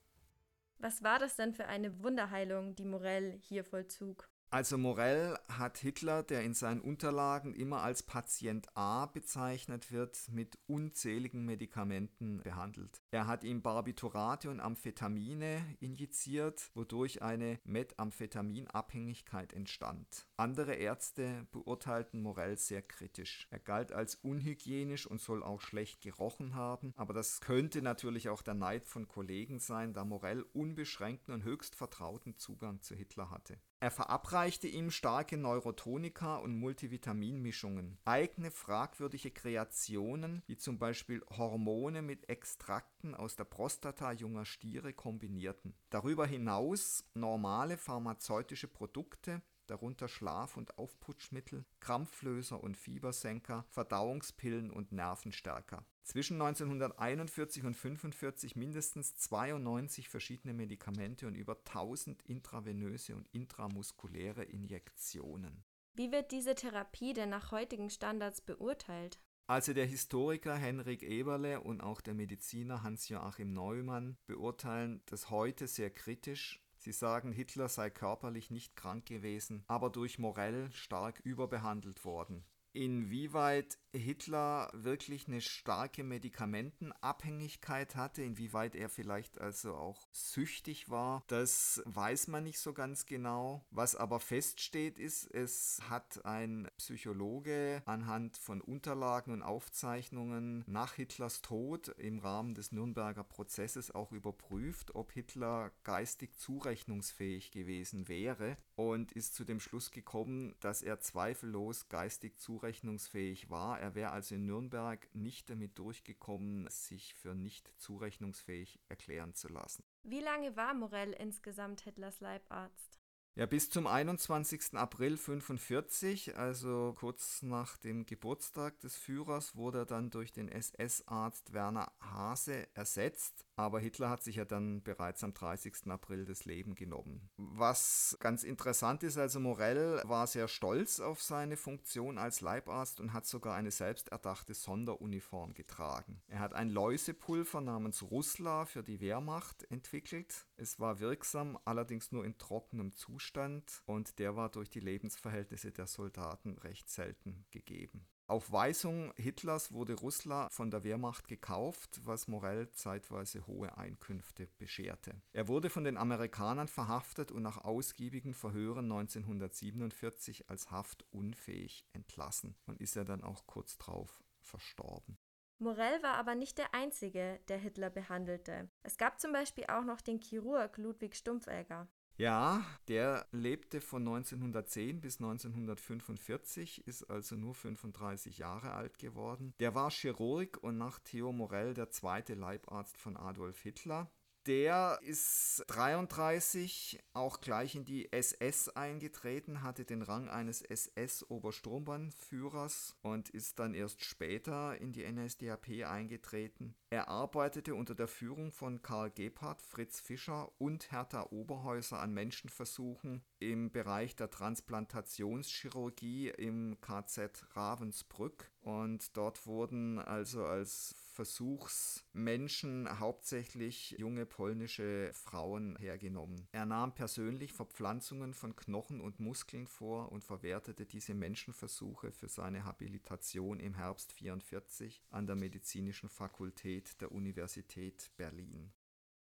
Was 0.79 1.03
war 1.03 1.19
das 1.19 1.37
denn 1.37 1.55
für 1.55 1.65
eine 1.65 2.03
Wunderheilung, 2.03 2.75
die 2.75 2.85
Morell 2.85 3.39
hier 3.41 3.65
vollzog? 3.65 4.29
Also 4.51 4.79
Morell 4.79 5.37
hat 5.49 5.79
Hitler, 5.79 6.23
der 6.23 6.43
in 6.43 6.55
seinen 6.55 6.81
Unterlagen 6.81 7.55
immer 7.55 7.83
als 7.83 8.03
Patient 8.03 8.69
A 8.77 9.07
bezeichnet 9.07 9.91
wird, 9.91 10.29
mit 10.31 10.59
unzähligen 10.67 11.45
Medikamenten 11.45 12.43
behandelt. 12.43 13.03
Er 13.11 13.27
hat 13.27 13.43
ihm 13.43 13.63
Barbiturate 13.63 14.51
und 14.51 14.61
Amphetamine 14.61 15.65
injiziert, 15.81 16.71
wodurch 16.75 17.23
eine 17.23 17.59
Methamphetaminabhängigkeit 17.65 19.55
entstand. 19.55 20.29
Andere 20.37 20.75
Ärzte 20.75 21.47
beurteilten 21.53 22.21
Morell 22.21 22.59
sehr 22.59 22.83
kritisch. 22.83 23.47
Er 23.51 23.61
galt 23.61 23.93
als 23.93 24.17
unhygienisch 24.17 25.07
und 25.07 25.21
soll 25.21 25.45
auch 25.45 25.61
schlecht 25.61 26.01
gerochen 26.01 26.57
haben, 26.57 26.93
aber 26.97 27.15
das 27.15 27.41
könnte 27.41 27.83
natürlich 27.83 28.29
auch 28.29 28.43
der 28.43 28.55
Neid 28.55 28.89
von 28.89 29.07
Kollegen 29.07 29.61
sein, 29.61 29.93
da 29.93 30.05
Morell 30.05 30.45
unbeschränkten 30.53 31.33
und 31.33 31.45
höchst 31.45 31.77
vertrauten 31.77 32.37
Zugang 32.37 32.83
zu 32.83 32.97
Hitler 32.97 33.31
hatte. 33.31 33.61
Er 33.79 33.93
verabreichte 33.93 34.67
ihm 34.67 34.91
starke 34.91 35.37
Neurotonika 35.37 36.37
und 36.37 36.59
Multivitaminmischungen, 36.59 37.99
eigene 38.05 38.51
fragwürdige 38.51 39.31
Kreationen, 39.31 40.43
wie 40.47 40.57
zum 40.57 40.79
Beispiel 40.81 41.23
Hormone 41.31 42.03
mit 42.03 42.29
Extrakten 42.29 43.15
aus 43.15 43.37
der 43.37 43.45
Prostata 43.45 44.11
junger 44.11 44.47
Stiere 44.47 44.95
kombinierten. 44.95 45.75
Darüber 45.91 46.27
hinaus 46.27 47.05
normale 47.15 47.77
pharmazeutische 47.77 48.69
Produkte, 48.69 49.43
darunter 49.67 50.09
Schlaf- 50.09 50.57
und 50.57 50.79
Aufputschmittel, 50.79 51.65
Krampflöser 51.81 52.63
und 52.63 52.77
Fiebersenker, 52.77 53.65
Verdauungspillen 53.71 54.71
und 54.71 54.93
Nervenstärker. 54.93 55.85
Zwischen 56.03 56.41
1941 56.41 57.63
und 57.63 57.75
1945 57.75 58.57
mindestens 58.57 59.17
92 59.17 60.09
verschiedene 60.09 60.53
Medikamente 60.53 61.27
und 61.27 61.35
über 61.35 61.57
1000 61.57 62.23
intravenöse 62.23 63.17
und 63.17 63.27
intramuskuläre 63.33 64.45
Injektionen. 64.45 65.65
Wie 65.95 66.11
wird 66.13 66.33
diese 66.33 66.55
Therapie 66.55 67.13
denn 67.13 67.31
nach 67.31 67.53
heutigen 67.53 67.89
Standards 67.89 68.41
beurteilt? 68.41 69.19
Also 69.47 69.75
der 69.75 69.85
Historiker 69.85 70.57
Henrik 70.57 71.03
Eberle 71.03 71.61
und 71.61 71.83
auch 71.83 72.01
der 72.01 72.15
Mediziner 72.15 72.83
Hans-Joachim 72.83 73.53
Neumann 73.53 74.17
beurteilen 74.27 75.03
das 75.07 75.29
heute 75.29 75.67
sehr 75.67 75.91
kritisch 75.91 76.64
Sie 76.85 76.93
sagen, 76.93 77.33
Hitler 77.33 77.71
sei 77.71 77.89
körperlich 77.89 78.51
nicht 78.51 78.77
krank 78.77 79.07
gewesen, 79.07 79.65
aber 79.69 79.89
durch 79.89 80.19
Morell 80.19 80.71
stark 80.71 81.19
überbehandelt 81.21 82.05
worden. 82.05 82.45
Inwieweit 82.75 83.79
Hitler 83.95 84.71
wirklich 84.75 85.29
eine 85.29 85.41
starke 85.41 86.05
Medikamentenabhängigkeit 86.05 87.97
hatte, 87.97 88.23
inwieweit 88.23 88.75
er 88.75 88.89
vielleicht 88.89 89.41
also 89.41 89.75
auch 89.75 90.07
süchtig 90.13 90.91
war, 90.91 91.23
das 91.29 91.83
weiß 91.87 92.29
man 92.29 92.45
nicht 92.45 92.59
so 92.59 92.73
ganz 92.73 93.07
genau. 93.07 93.65
Was 93.71 93.97
aber 93.97 94.21
feststeht 94.21 94.99
ist, 94.99 95.33
es 95.33 95.81
hat 95.89 96.25
ein 96.25 96.69
Psychologe 96.79 97.83
anhand 97.87 98.37
von 98.37 98.61
Unterlagen 98.61 99.33
und 99.33 99.43
Aufzeichnungen 99.43 100.65
nach 100.67 100.95
Hitlers 100.95 101.43
Tod 101.43 101.89
im 101.99 102.19
Rahmen 102.19 102.55
des 102.55 102.73
Nürnberger 102.73 103.25
Prozesses 103.25 103.95
auch 103.95 104.13
überprüft, 104.13 104.95
ob 104.95 105.13
Hitler 105.13 105.73
geistig 105.85 106.37
zurechnungsfähig 106.37 107.51
gewesen 107.51 108.09
wäre 108.09 108.57
und 108.77 109.13
ist 109.13 109.35
zu 109.35 109.45
dem 109.45 109.61
Schluss 109.61 109.91
gekommen, 109.91 110.55
dass 110.61 110.83
er 110.83 111.01
zweifellos 111.01 111.89
geistig 111.89 112.39
zurechnungsfähig 112.39 113.51
war. 113.51 113.81
Er 113.85 113.95
wäre 113.95 114.13
also 114.13 114.35
in 114.35 114.47
Nürnberg 114.47 115.07
nicht 115.13 115.51
damit 115.51 115.79
durchgekommen, 115.79 116.67
sich 116.71 117.13
für 117.13 117.35
nicht 117.35 117.71
zurechnungsfähig 117.77 118.81
erklären 118.89 119.35
zu 119.35 119.49
lassen. 119.49 119.85
Wie 120.05 120.21
lange 120.21 120.57
war 120.57 120.73
Morell 120.73 121.13
insgesamt 121.13 121.83
Hitlers 121.83 122.21
Leibarzt? 122.21 122.99
Ja, 123.35 123.45
bis 123.45 123.69
zum 123.69 123.87
21. 123.87 124.73
April 124.73 125.13
1945, 125.13 126.35
also 126.39 126.95
kurz 126.97 127.43
nach 127.43 127.77
dem 127.77 128.07
Geburtstag 128.07 128.81
des 128.81 128.97
Führers, 128.97 129.55
wurde 129.55 129.81
er 129.81 129.87
dann 129.87 130.09
durch 130.09 130.33
den 130.33 130.49
SS-Arzt 130.49 131.53
Werner 131.53 131.93
Hase 132.01 132.67
ersetzt. 132.73 133.45
Aber 133.57 133.81
Hitler 133.81 134.11
hat 134.11 134.23
sich 134.23 134.37
ja 134.37 134.45
dann 134.45 134.83
bereits 134.83 135.23
am 135.23 135.33
30. 135.33 135.89
April 135.89 136.25
das 136.25 136.45
Leben 136.45 136.75
genommen. 136.75 137.31
Was 137.37 138.17
ganz 138.21 138.43
interessant 138.43 139.03
ist, 139.03 139.17
also 139.17 139.41
Morell 139.41 140.01
war 140.05 140.27
sehr 140.27 140.49
stolz 140.49 141.01
auf 141.01 141.23
seine 141.23 141.57
Funktion 141.57 142.19
als 142.19 142.41
Leibarzt 142.41 143.01
und 143.01 143.13
hat 143.13 143.27
sogar 143.27 143.55
eine 143.55 143.71
selbsterdachte 143.71 144.55
Sonderuniform 144.55 145.55
getragen. 145.55 146.23
Er 146.29 146.41
hat 146.41 146.55
ein 146.55 146.71
Läusepulver 146.71 147.61
namens 147.61 148.03
Rusla 148.03 148.65
für 148.67 148.83
die 148.83 149.01
Wehrmacht 149.01 149.71
entwickelt. 149.71 150.47
Es 150.57 150.81
war 150.81 151.01
wirksam, 151.01 151.59
allerdings 151.65 152.13
nur 152.13 152.25
in 152.25 152.39
trockenem 152.39 152.95
Zustand 152.95 153.83
und 153.87 154.19
der 154.19 154.37
war 154.37 154.51
durch 154.51 154.71
die 154.71 154.81
Lebensverhältnisse 154.81 155.73
der 155.73 155.87
Soldaten 155.87 156.59
recht 156.59 156.89
selten 156.89 157.45
gegeben. 157.51 158.07
Auf 158.27 158.51
Weisung 158.53 159.13
Hitlers 159.17 159.71
wurde 159.73 159.93
Russland 159.93 160.51
von 160.51 160.71
der 160.71 160.83
Wehrmacht 160.83 161.29
gekauft, 161.29 162.01
was 162.05 162.27
Morell 162.27 162.71
zeitweise 162.73 163.47
hohe 163.47 163.77
Einkünfte 163.77 164.49
bescherte. 164.57 165.21
Er 165.35 165.47
wurde 165.47 165.69
von 165.69 165.85
den 165.85 165.99
Amerikanern 165.99 166.69
verhaftet 166.69 167.31
und 167.31 167.43
nach 167.43 167.59
ausgiebigen 167.59 168.33
Verhören 168.33 168.91
1947 168.91 170.49
als 170.49 170.71
haftunfähig 170.71 171.85
entlassen 171.93 172.57
und 172.65 172.81
ist 172.81 172.97
er 172.97 173.05
dann 173.05 173.23
auch 173.23 173.47
kurz 173.47 173.77
darauf 173.77 174.25
verstorben. 174.41 175.19
Morell 175.59 176.03
war 176.03 176.15
aber 176.15 176.35
nicht 176.35 176.57
der 176.57 176.75
Einzige, 176.75 177.41
der 177.49 177.59
Hitler 177.59 177.91
behandelte. 177.91 178.71
Es 178.83 178.97
gab 178.97 179.21
zum 179.21 179.33
Beispiel 179.33 179.67
auch 179.69 179.85
noch 179.85 180.01
den 180.01 180.19
Chirurg 180.19 180.79
Ludwig 180.79 181.15
Stumpfegger. 181.15 181.89
Ja, 182.17 182.65
der 182.87 183.27
lebte 183.33 183.81
von 183.81 184.03
1910 184.03 185.01
bis 185.01 185.17
1945, 185.17 186.87
ist 186.87 187.11
also 187.11 187.35
nur 187.35 187.55
35 187.55 188.39
Jahre 188.39 188.73
alt 188.73 188.99
geworden. 188.99 189.53
Der 189.59 189.75
war 189.75 189.91
Chirurg 189.91 190.59
und 190.63 190.79
nach 190.79 191.01
Theo 191.01 191.33
Morell 191.33 191.75
der 191.75 191.91
zweite 191.91 192.35
Leibarzt 192.35 192.97
von 192.97 193.17
Adolf 193.17 193.61
Hitler. 193.63 194.09
Der 194.47 194.99
ist 195.01 195.65
33 195.69 197.03
auch 197.15 197.41
gleich 197.41 197.77
in 197.77 197.87
die 197.87 198.13
SS 198.13 198.69
eingetreten, 198.69 199.63
hatte 199.63 199.87
den 199.87 200.03
Rang 200.03 200.29
eines 200.29 200.61
SS-Obersturmbannführers 200.61 202.95
und 203.01 203.31
ist 203.31 203.59
dann 203.59 203.73
erst 203.73 204.05
später 204.05 204.79
in 204.79 204.93
die 204.93 205.11
NSDAP 205.11 205.87
eingetreten. 205.87 206.75
Er 206.91 207.09
arbeitete 207.09 207.75
unter 207.75 207.95
der 207.95 208.07
Führung 208.07 208.53
von 208.53 208.83
Karl 208.83 209.11
Gebhardt, 209.11 209.63
Fritz 209.63 210.01
Fischer 210.01 210.53
und 210.59 210.93
Hertha 210.93 211.29
Oberhäuser 211.31 212.01
an 212.01 212.13
Menschenversuchen 212.13 213.25
im 213.39 213.73
Bereich 213.73 214.15
der 214.15 214.29
Transplantationschirurgie 214.29 216.29
im 216.29 216.79
KZ 216.83 217.47
Ravensbrück. 217.57 218.53
Und 218.65 219.15
dort 219.15 219.47
wurden 219.47 219.99
also 219.99 220.47
als 220.47 220.95
Versuchsmenschen 221.13 222.99
hauptsächlich 222.99 223.91
junge 223.99 224.25
polnische 224.25 225.11
Frauen 225.13 225.77
hergenommen. 225.77 226.49
Er 226.51 226.65
nahm 226.65 226.95
persönlich 226.95 227.53
Verpflanzungen 227.53 228.33
von 228.33 228.57
Knochen 228.57 229.03
und 229.03 229.21
Muskeln 229.21 229.67
vor 229.67 230.11
und 230.11 230.25
verwertete 230.25 230.87
diese 230.87 231.13
Menschenversuche 231.13 232.11
für 232.11 232.29
seine 232.29 232.65
Habilitation 232.65 233.61
im 233.61 233.75
Herbst 233.75 234.13
1944 234.13 235.03
an 235.11 235.27
der 235.27 235.37
Medizinischen 235.37 236.09
Fakultät 236.09 236.99
der 237.03 237.13
Universität 237.13 238.11
Berlin. 238.17 238.73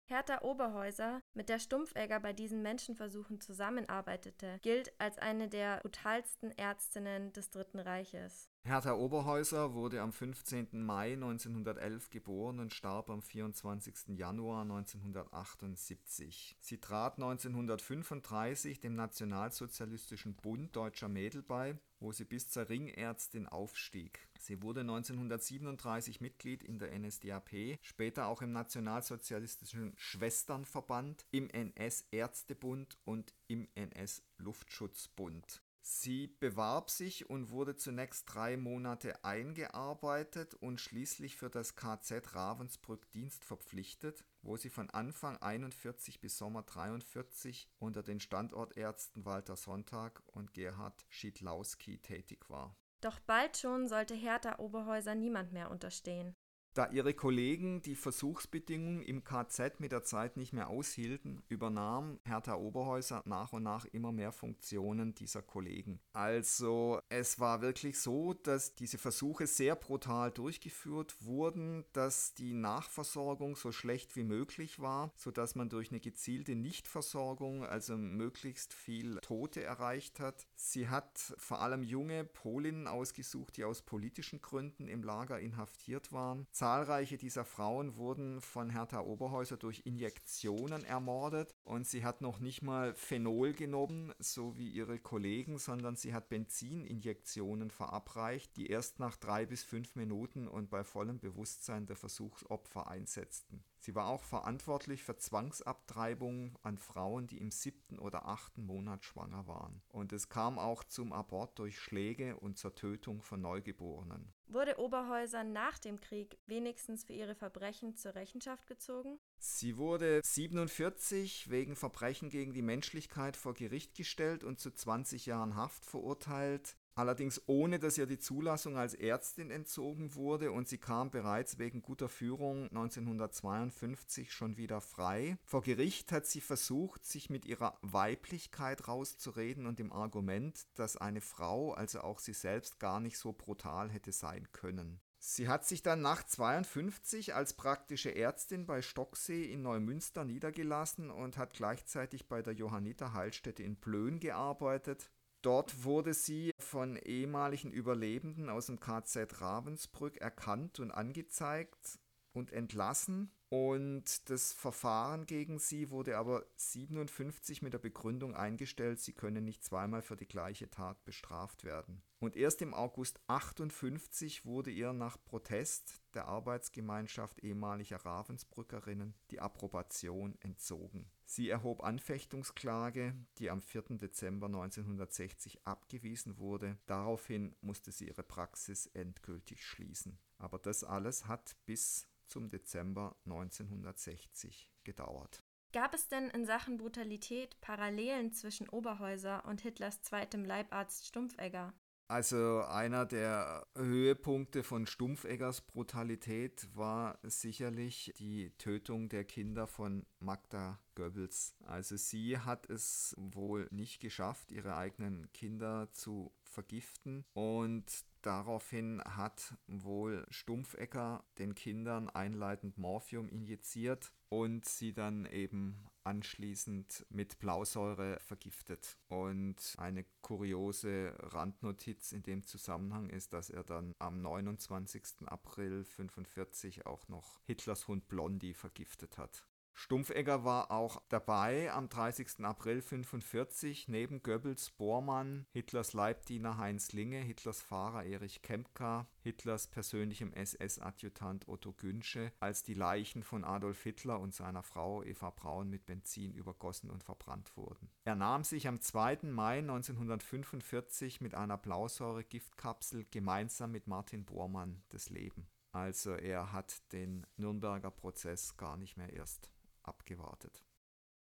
Hertha 0.07 0.43
Oberhäuser, 0.43 1.21
mit 1.33 1.49
der 1.49 1.59
Stumpfegger 1.59 2.21
bei 2.21 2.33
diesen 2.33 2.63
Menschenversuchen 2.63 3.41
zusammenarbeitete, 3.41 4.61
gilt 4.63 4.93
als 5.01 5.19
eine 5.19 5.49
der 5.49 5.81
brutalsten 5.81 6.53
Ärztinnen 6.53 7.33
des 7.33 7.51
Dritten 7.51 7.81
Reiches. 7.81 8.54
Hertha 8.67 8.95
Oberhäuser 8.95 9.75
wurde 9.75 10.01
am 10.01 10.11
15. 10.11 10.69
Mai 10.73 11.13
1911 11.13 12.09
geboren 12.09 12.61
und 12.61 12.73
starb 12.73 13.11
am 13.11 13.21
24. 13.21 14.17
Januar 14.17 14.63
1978. 14.63 16.57
Sie 16.61 16.79
trat 16.79 17.19
1935 17.19 18.81
dem 18.81 18.95
Nationalsozialistischen 18.95 20.35
Bund 20.35 20.75
Deutscher 20.75 21.09
Mädel 21.09 21.43
bei 21.43 21.79
wo 22.05 22.13
sie 22.13 22.25
bis 22.25 22.51
zur 22.51 22.69
Ringärztin 22.69 23.49
aufstieg. 23.49 24.29
Sie 24.39 24.63
wurde 24.63 24.81
1937 24.81 26.21
Mitglied 26.21 26.63
in 26.63 26.79
der 26.79 26.97
NSDAP, 26.99 27.79
später 27.81 28.27
auch 28.27 28.43
im 28.43 28.53
Nationalsozialistischen 28.53 29.95
Schwesternverband, 29.97 31.25
im 31.31 31.49
NS-Ärztebund 31.49 32.99
und 33.05 33.35
im 33.49 33.67
NS-Luftschutzbund. 33.75 35.63
Sie 35.87 36.29
bewarb 36.29 36.89
sich 36.89 37.29
und 37.29 37.51
wurde 37.51 37.77
zunächst 37.77 38.25
drei 38.33 38.57
Monate 38.57 39.23
eingearbeitet 39.23 40.55
und 40.55 40.81
schließlich 40.81 41.37
für 41.37 41.51
das 41.51 41.77
KZ 41.77 42.35
Ravensbrück 42.35 43.11
Dienst 43.13 43.45
verpflichtet, 43.45 44.25
wo 44.41 44.57
sie 44.57 44.71
von 44.71 44.89
Anfang 44.89 45.37
41 45.37 46.23
bis 46.23 46.39
Sommer 46.39 46.63
43 46.63 47.69
unter 47.79 48.03
den 48.03 48.19
Standortärzten 48.19 49.27
Walter 49.27 49.57
Sonntag 49.57 50.23
und 50.25 50.55
Gerhard 50.55 51.05
Schiedlowski 51.11 51.99
tätig 51.99 52.49
war. 52.49 52.75
Doch 53.03 53.21
bald 53.21 53.59
schon 53.59 53.87
sollte 53.87 54.15
Hertha 54.15 54.59
Oberhäuser 54.61 55.15
niemand 55.15 55.53
mehr 55.53 55.71
unterstehen. 55.71 56.35
Da 56.75 56.89
ihre 56.91 57.15
Kollegen 57.15 57.83
die 57.83 57.95
Versuchsbedingungen 57.95 59.05
im 59.05 59.23
KZ 59.23 59.79
mit 59.79 59.93
der 59.93 60.03
Zeit 60.03 60.37
nicht 60.37 60.53
mehr 60.53 60.69
aushielten, 60.69 61.41
übernahm 61.49 62.19
Hertha 62.25 62.57
Oberhäuser 62.57 63.23
nach 63.27 63.53
und 63.53 63.63
nach 63.63 63.85
immer 63.85 64.11
mehr 64.11 64.33
Funktionen 64.33 65.15
dieser 65.15 65.41
Kollegen. 65.41 66.01
Also 66.15 67.01
es 67.11 67.39
war 67.39 67.63
wirklich 67.63 68.01
so, 68.01 68.35
dass 68.35 68.75
diese 68.75 68.99
Versuche 68.99 69.47
sehr 69.47 69.77
brutal 69.77 70.33
durchgeführt 70.33 71.15
wurden, 71.21 71.85
dass 71.93 72.35
die 72.35 72.55
Nachversorgung 72.55 73.55
so 73.55 73.71
schlecht 73.71 74.17
wie 74.17 74.25
möglich 74.25 74.81
war, 74.81 75.13
sodass 75.15 75.55
man 75.55 75.69
durch 75.69 75.93
eine 75.93 76.01
gezielte 76.01 76.57
Nichtversorgung 76.57 77.65
also 77.65 77.97
möglichst 77.97 78.75
viel 78.75 79.19
Tote 79.21 79.63
erreicht 79.63 80.19
hat. 80.19 80.45
Sie 80.57 80.89
hat 80.89 81.35
vor 81.39 81.61
allem 81.61 81.85
junge 81.85 82.25
Polinnen 82.25 82.89
ausgesucht, 82.89 83.59
die 83.59 83.65
aus 83.65 83.83
politischen 83.83 84.43
Gründen 84.43 84.89
im 84.89 85.05
Lager 85.05 85.39
inhaftiert 85.39 86.11
waren. 86.11 86.49
Zahlreiche 86.65 87.19
dieser 87.19 87.45
Frauen 87.45 87.97
wurden 87.97 88.41
von 88.41 88.71
Hertha 88.71 89.01
Oberhäuser 89.01 89.59
durch 89.59 89.83
Injektionen 89.85 90.83
ermordet 90.83 91.55
und 91.63 91.87
sie 91.87 92.07
hat 92.07 92.23
noch 92.23 92.39
nicht 92.39 92.63
mal 92.63 92.95
Phenol 92.95 93.53
genommen, 93.53 94.15
so 94.19 94.57
wie 94.57 94.71
ihre 94.71 94.99
Kollegen, 94.99 95.59
sondern 95.59 95.95
sie 95.95 96.15
hat 96.15 96.31
Benzininjektionen 96.31 97.71
verabreicht, 97.71 98.57
die 98.57 98.69
erst 98.69 98.99
nach 98.99 99.17
drei 99.17 99.45
bis 99.45 99.63
fünf 99.63 99.95
Minuten 99.95 100.49
und 100.49 100.71
bei 100.71 100.85
vollem 100.85 101.21
Bewusstsein 101.21 101.85
der 101.85 101.97
Versuchsopfer 101.97 102.89
einsetzten. 102.89 103.63
Sie 103.85 103.95
war 103.95 104.07
auch 104.07 104.23
verantwortlich 104.23 105.03
für 105.03 105.19
Zwangsabtreibungen 105.19 106.57
an 106.63 106.79
Frauen, 106.79 107.27
die 107.27 107.37
im 107.37 107.51
siebten 107.51 107.99
oder 107.99 108.27
achten 108.27 108.65
Monat 108.65 109.05
schwanger 109.05 109.47
waren. 109.47 109.83
Und 109.91 110.15
es 110.15 110.31
kam 110.31 110.59
auch 110.59 110.85
zum 110.85 111.13
Abort 111.13 111.59
durch 111.59 111.79
Schläge 111.79 112.39
und 112.39 112.57
zur 112.57 112.75
Tötung 112.75 113.21
von 113.21 113.43
Neugeborenen. 113.43 114.33
Wurde 114.47 114.79
Oberhäuser 114.79 115.45
nach 115.45 115.79
dem 115.79 116.01
Krieg 116.01 116.39
wenigstens 116.47 117.05
für 117.05 117.13
ihre 117.13 117.35
Verbrechen 117.35 117.95
zur 117.95 118.15
Rechenschaft 118.15 118.67
gezogen? 118.67 119.19
Sie 119.37 119.77
wurde 119.77 120.23
47 120.25 121.51
wegen 121.51 121.77
Verbrechen 121.77 122.31
gegen 122.31 122.55
die 122.55 122.63
Menschlichkeit 122.63 123.37
vor 123.37 123.53
Gericht 123.53 123.95
gestellt 123.95 124.45
und 124.45 124.61
zu 124.61 124.71
20 124.71 125.27
Jahren 125.27 125.57
Haft 125.57 125.85
verurteilt 125.85 126.79
allerdings 126.95 127.43
ohne 127.47 127.79
dass 127.79 127.99
ihr 127.99 128.07
die 128.07 128.19
Zulassung 128.19 128.77
als 128.77 128.95
Ärztin 128.95 129.51
entzogen 129.51 130.15
wurde 130.15 130.53
und 130.53 130.69
sie 130.69 130.79
kam 130.79 131.11
bereits 131.11 131.59
wegen 131.59 131.83
guter 131.83 132.09
Führung 132.09 132.65
1952 132.69 134.33
schon 134.33 134.57
wieder 134.57 134.81
frei. 134.81 135.37
Vor 135.45 135.63
Gericht 135.63 136.13
hat 136.13 136.27
sie 136.27 136.41
versucht, 136.41 137.05
sich 137.05 137.31
mit 137.31 137.45
ihrer 137.45 137.79
Weiblichkeit 137.83 138.89
rauszureden 138.89 139.67
und 139.67 139.79
dem 139.79 139.93
Argument, 139.93 140.67
dass 140.75 140.97
eine 140.97 141.21
Frau, 141.21 141.73
also 141.73 142.01
auch 142.01 142.19
sie 142.19 142.35
selbst, 142.35 142.79
gar 142.81 143.01
nicht 143.01 143.19
so 143.19 143.33
brutal 143.33 143.91
hätte 143.91 144.13
sein 144.13 144.49
können. 144.53 145.01
Sie 145.27 145.49
hat 145.49 145.65
sich 145.65 145.83
dann 145.83 146.03
nach 146.03 146.23
52 146.23 147.35
als 147.35 147.55
praktische 147.55 148.15
Ärztin 148.15 148.67
bei 148.67 148.83
Stocksee 148.83 149.45
in 149.51 149.63
Neumünster 149.63 150.23
niedergelassen 150.23 151.11
und 151.11 151.39
hat 151.39 151.55
gleichzeitig 151.55 152.29
bei 152.29 152.43
der 152.43 152.53
Johanniter 152.53 153.15
Heilstätte 153.15 153.63
in 153.63 153.81
Plön 153.81 154.21
gearbeitet. 154.21 155.11
Dort 155.45 155.85
wurde 155.85 156.15
sie 156.15 156.53
von 156.59 156.97
ehemaligen 156.97 157.71
Überlebenden 157.71 158.49
aus 158.49 158.65
dem 158.65 158.81
KZ 158.81 159.43
Ravensbrück 159.43 160.17
erkannt 160.17 160.81
und 160.81 160.91
angezeigt 160.91 161.99
und 162.33 162.51
entlassen. 162.51 163.31
Und 163.55 164.31
das 164.31 164.53
Verfahren 164.53 165.27
gegen 165.27 165.61
sie 165.61 165.91
wurde 165.91 166.19
aber 166.19 166.45
57 166.57 167.63
mit 167.63 167.73
der 167.73 167.79
Begründung 167.79 168.35
eingestellt, 168.35 168.99
sie 168.99 169.13
könne 169.13 169.41
nicht 169.41 169.63
zweimal 169.63 170.03
für 170.03 170.17
die 170.17 170.27
gleiche 170.27 170.71
Tat 170.71 171.05
bestraft 171.05 171.63
werden. 171.63 172.03
Und 172.19 172.35
erst 172.35 172.63
im 172.63 172.75
August 172.75 173.21
58 173.29 174.45
wurde 174.45 174.73
ihr 174.73 174.93
nach 174.93 175.19
Protest 175.25 176.03
der 176.15 176.27
Arbeitsgemeinschaft 176.27 177.45
ehemaliger 177.45 177.99
Ravensbrückerinnen 177.99 179.15
die 179.31 179.39
Approbation 179.39 180.37
entzogen. 180.41 181.09
Sie 181.25 181.49
erhob 181.49 181.85
Anfechtungsklage, 181.85 183.15
die 183.39 183.51
am 183.51 183.63
4. 183.63 183.83
Dezember 184.01 184.47
1960 184.47 185.65
abgewiesen 185.65 186.39
wurde. 186.39 186.77
Daraufhin 186.87 187.55
musste 187.61 187.93
sie 187.93 188.09
ihre 188.09 188.25
Praxis 188.25 188.87
endgültig 188.87 189.65
schließen. 189.65 190.19
Aber 190.39 190.59
das 190.59 190.83
alles 190.83 191.29
hat 191.29 191.55
bis 191.67 192.09
zum 192.27 192.51
Dezember 192.51 193.17
1960 193.25 194.71
gedauert. 194.85 195.43
Gab 195.73 195.93
es 195.93 196.07
denn 196.09 196.31
in 196.31 196.47
Sachen 196.47 196.77
Brutalität 196.77 197.61
Parallelen 197.61 198.33
zwischen 198.33 198.69
Oberhäuser 198.69 199.45
und 199.45 199.61
Hitlers 199.61 200.03
zweitem 200.03 200.45
Leibarzt 200.45 201.07
Stumpfegger? 201.07 201.75
Also 202.07 202.63
einer 202.69 203.07
der 203.07 203.67
Höhepunkte 203.75 204.63
von 204.63 204.87
Stumpfeggers 204.87 205.63
Brutalität 205.63 206.69
war 206.75 207.19
sicherlich 207.23 208.13
die 208.19 208.51
Tötung 208.59 209.09
der 209.09 209.25
Kinder 209.25 209.67
von 209.67 210.05
Magda 210.21 210.79
Goebbels. 210.95 211.57
Also 211.65 211.97
sie 211.97 212.39
hat 212.39 212.69
es 212.69 213.15
wohl 213.19 213.69
nicht 213.71 214.01
geschafft, 214.01 214.53
ihre 214.53 214.77
eigenen 214.77 215.33
Kinder 215.33 215.91
zu 215.93 216.33
vergiften 216.43 217.25
und 217.33 218.05
daraufhin 218.27 219.03
hat 219.05 219.55
wohl 219.67 220.27
Stumpfegger 220.31 221.25
den 221.39 221.55
Kindern 221.55 222.09
einleitend 222.09 222.79
Morphium 222.79 223.29
injiziert 223.29 224.13
und 224.29 224.65
sie 224.65 224.93
dann 224.93 225.27
eben 225.27 225.87
anschließend 226.05 227.07
mit 227.09 227.39
Blausäure 227.39 228.19
vergiftet. 228.21 228.99
Und 229.09 229.75
eine 229.79 230.05
kuriose 230.23 231.15
Randnotiz 231.19 232.13
in 232.13 232.23
dem 232.23 232.45
Zusammenhang 232.45 233.11
ist, 233.11 233.33
dass 233.33 233.51
er 233.51 233.65
dann 233.65 233.95
am 233.99 234.21
29. 234.21 235.27
April 235.27 235.79
1945 235.79 236.87
auch 236.87 237.09
noch 237.09 237.41
Hitlers 237.45 237.89
Hund 237.89 238.09
Blondie 238.09 238.55
vergiftet 238.55 239.19
hat. 239.19 239.47
Stumpfegger 239.77 240.45
war 240.45 240.71
auch 240.71 241.03
dabei 241.09 241.73
am 241.73 241.89
30. 241.89 242.45
April 242.45 242.77
1945 242.77 243.89
neben 243.89 244.23
Goebbels, 244.23 244.71
Bormann, 244.71 245.47
Hitlers 245.51 245.93
Leibdiener 245.93 246.59
Heinz 246.59 246.93
Linge, 246.93 247.19
Hitlers 247.19 247.61
Fahrer 247.61 248.05
Erich 248.05 248.41
Kempka, 248.41 249.09
Hitlers 249.21 249.67
persönlichem 249.67 250.33
SS-Adjutant 250.33 251.49
Otto 251.49 251.73
Günsche, 251.73 252.33
als 252.39 252.63
die 252.63 252.75
Leichen 252.75 253.25
von 253.25 253.45
Adolf 253.45 253.83
Hitler 253.83 254.21
und 254.21 254.33
seiner 254.33 254.63
Frau 254.63 255.03
Eva 255.03 255.31
Braun 255.31 255.69
mit 255.69 255.87
Benzin 255.87 256.33
übergossen 256.33 256.89
und 256.89 257.03
verbrannt 257.03 257.57
wurden. 257.57 257.91
Er 258.05 258.15
nahm 258.15 258.45
sich 258.45 258.69
am 258.69 258.81
2. 258.81 259.19
Mai 259.25 259.59
1945 259.59 261.21
mit 261.21 261.35
einer 261.35 261.59
Blausäure-Giftkapsel 261.59 263.07
gemeinsam 263.11 263.73
mit 263.73 263.89
Martin 263.89 264.25
Bormann 264.25 264.85
das 264.91 265.11
Leben. 265.11 265.49
Also 265.73 266.13
er 266.13 266.53
hat 266.53 266.93
den 266.93 267.27
Nürnberger 267.37 267.91
Prozess 267.91 268.57
gar 268.57 268.77
nicht 268.77 268.97
mehr 268.97 269.13
erst 269.13 269.51
abgewartet. 269.87 270.65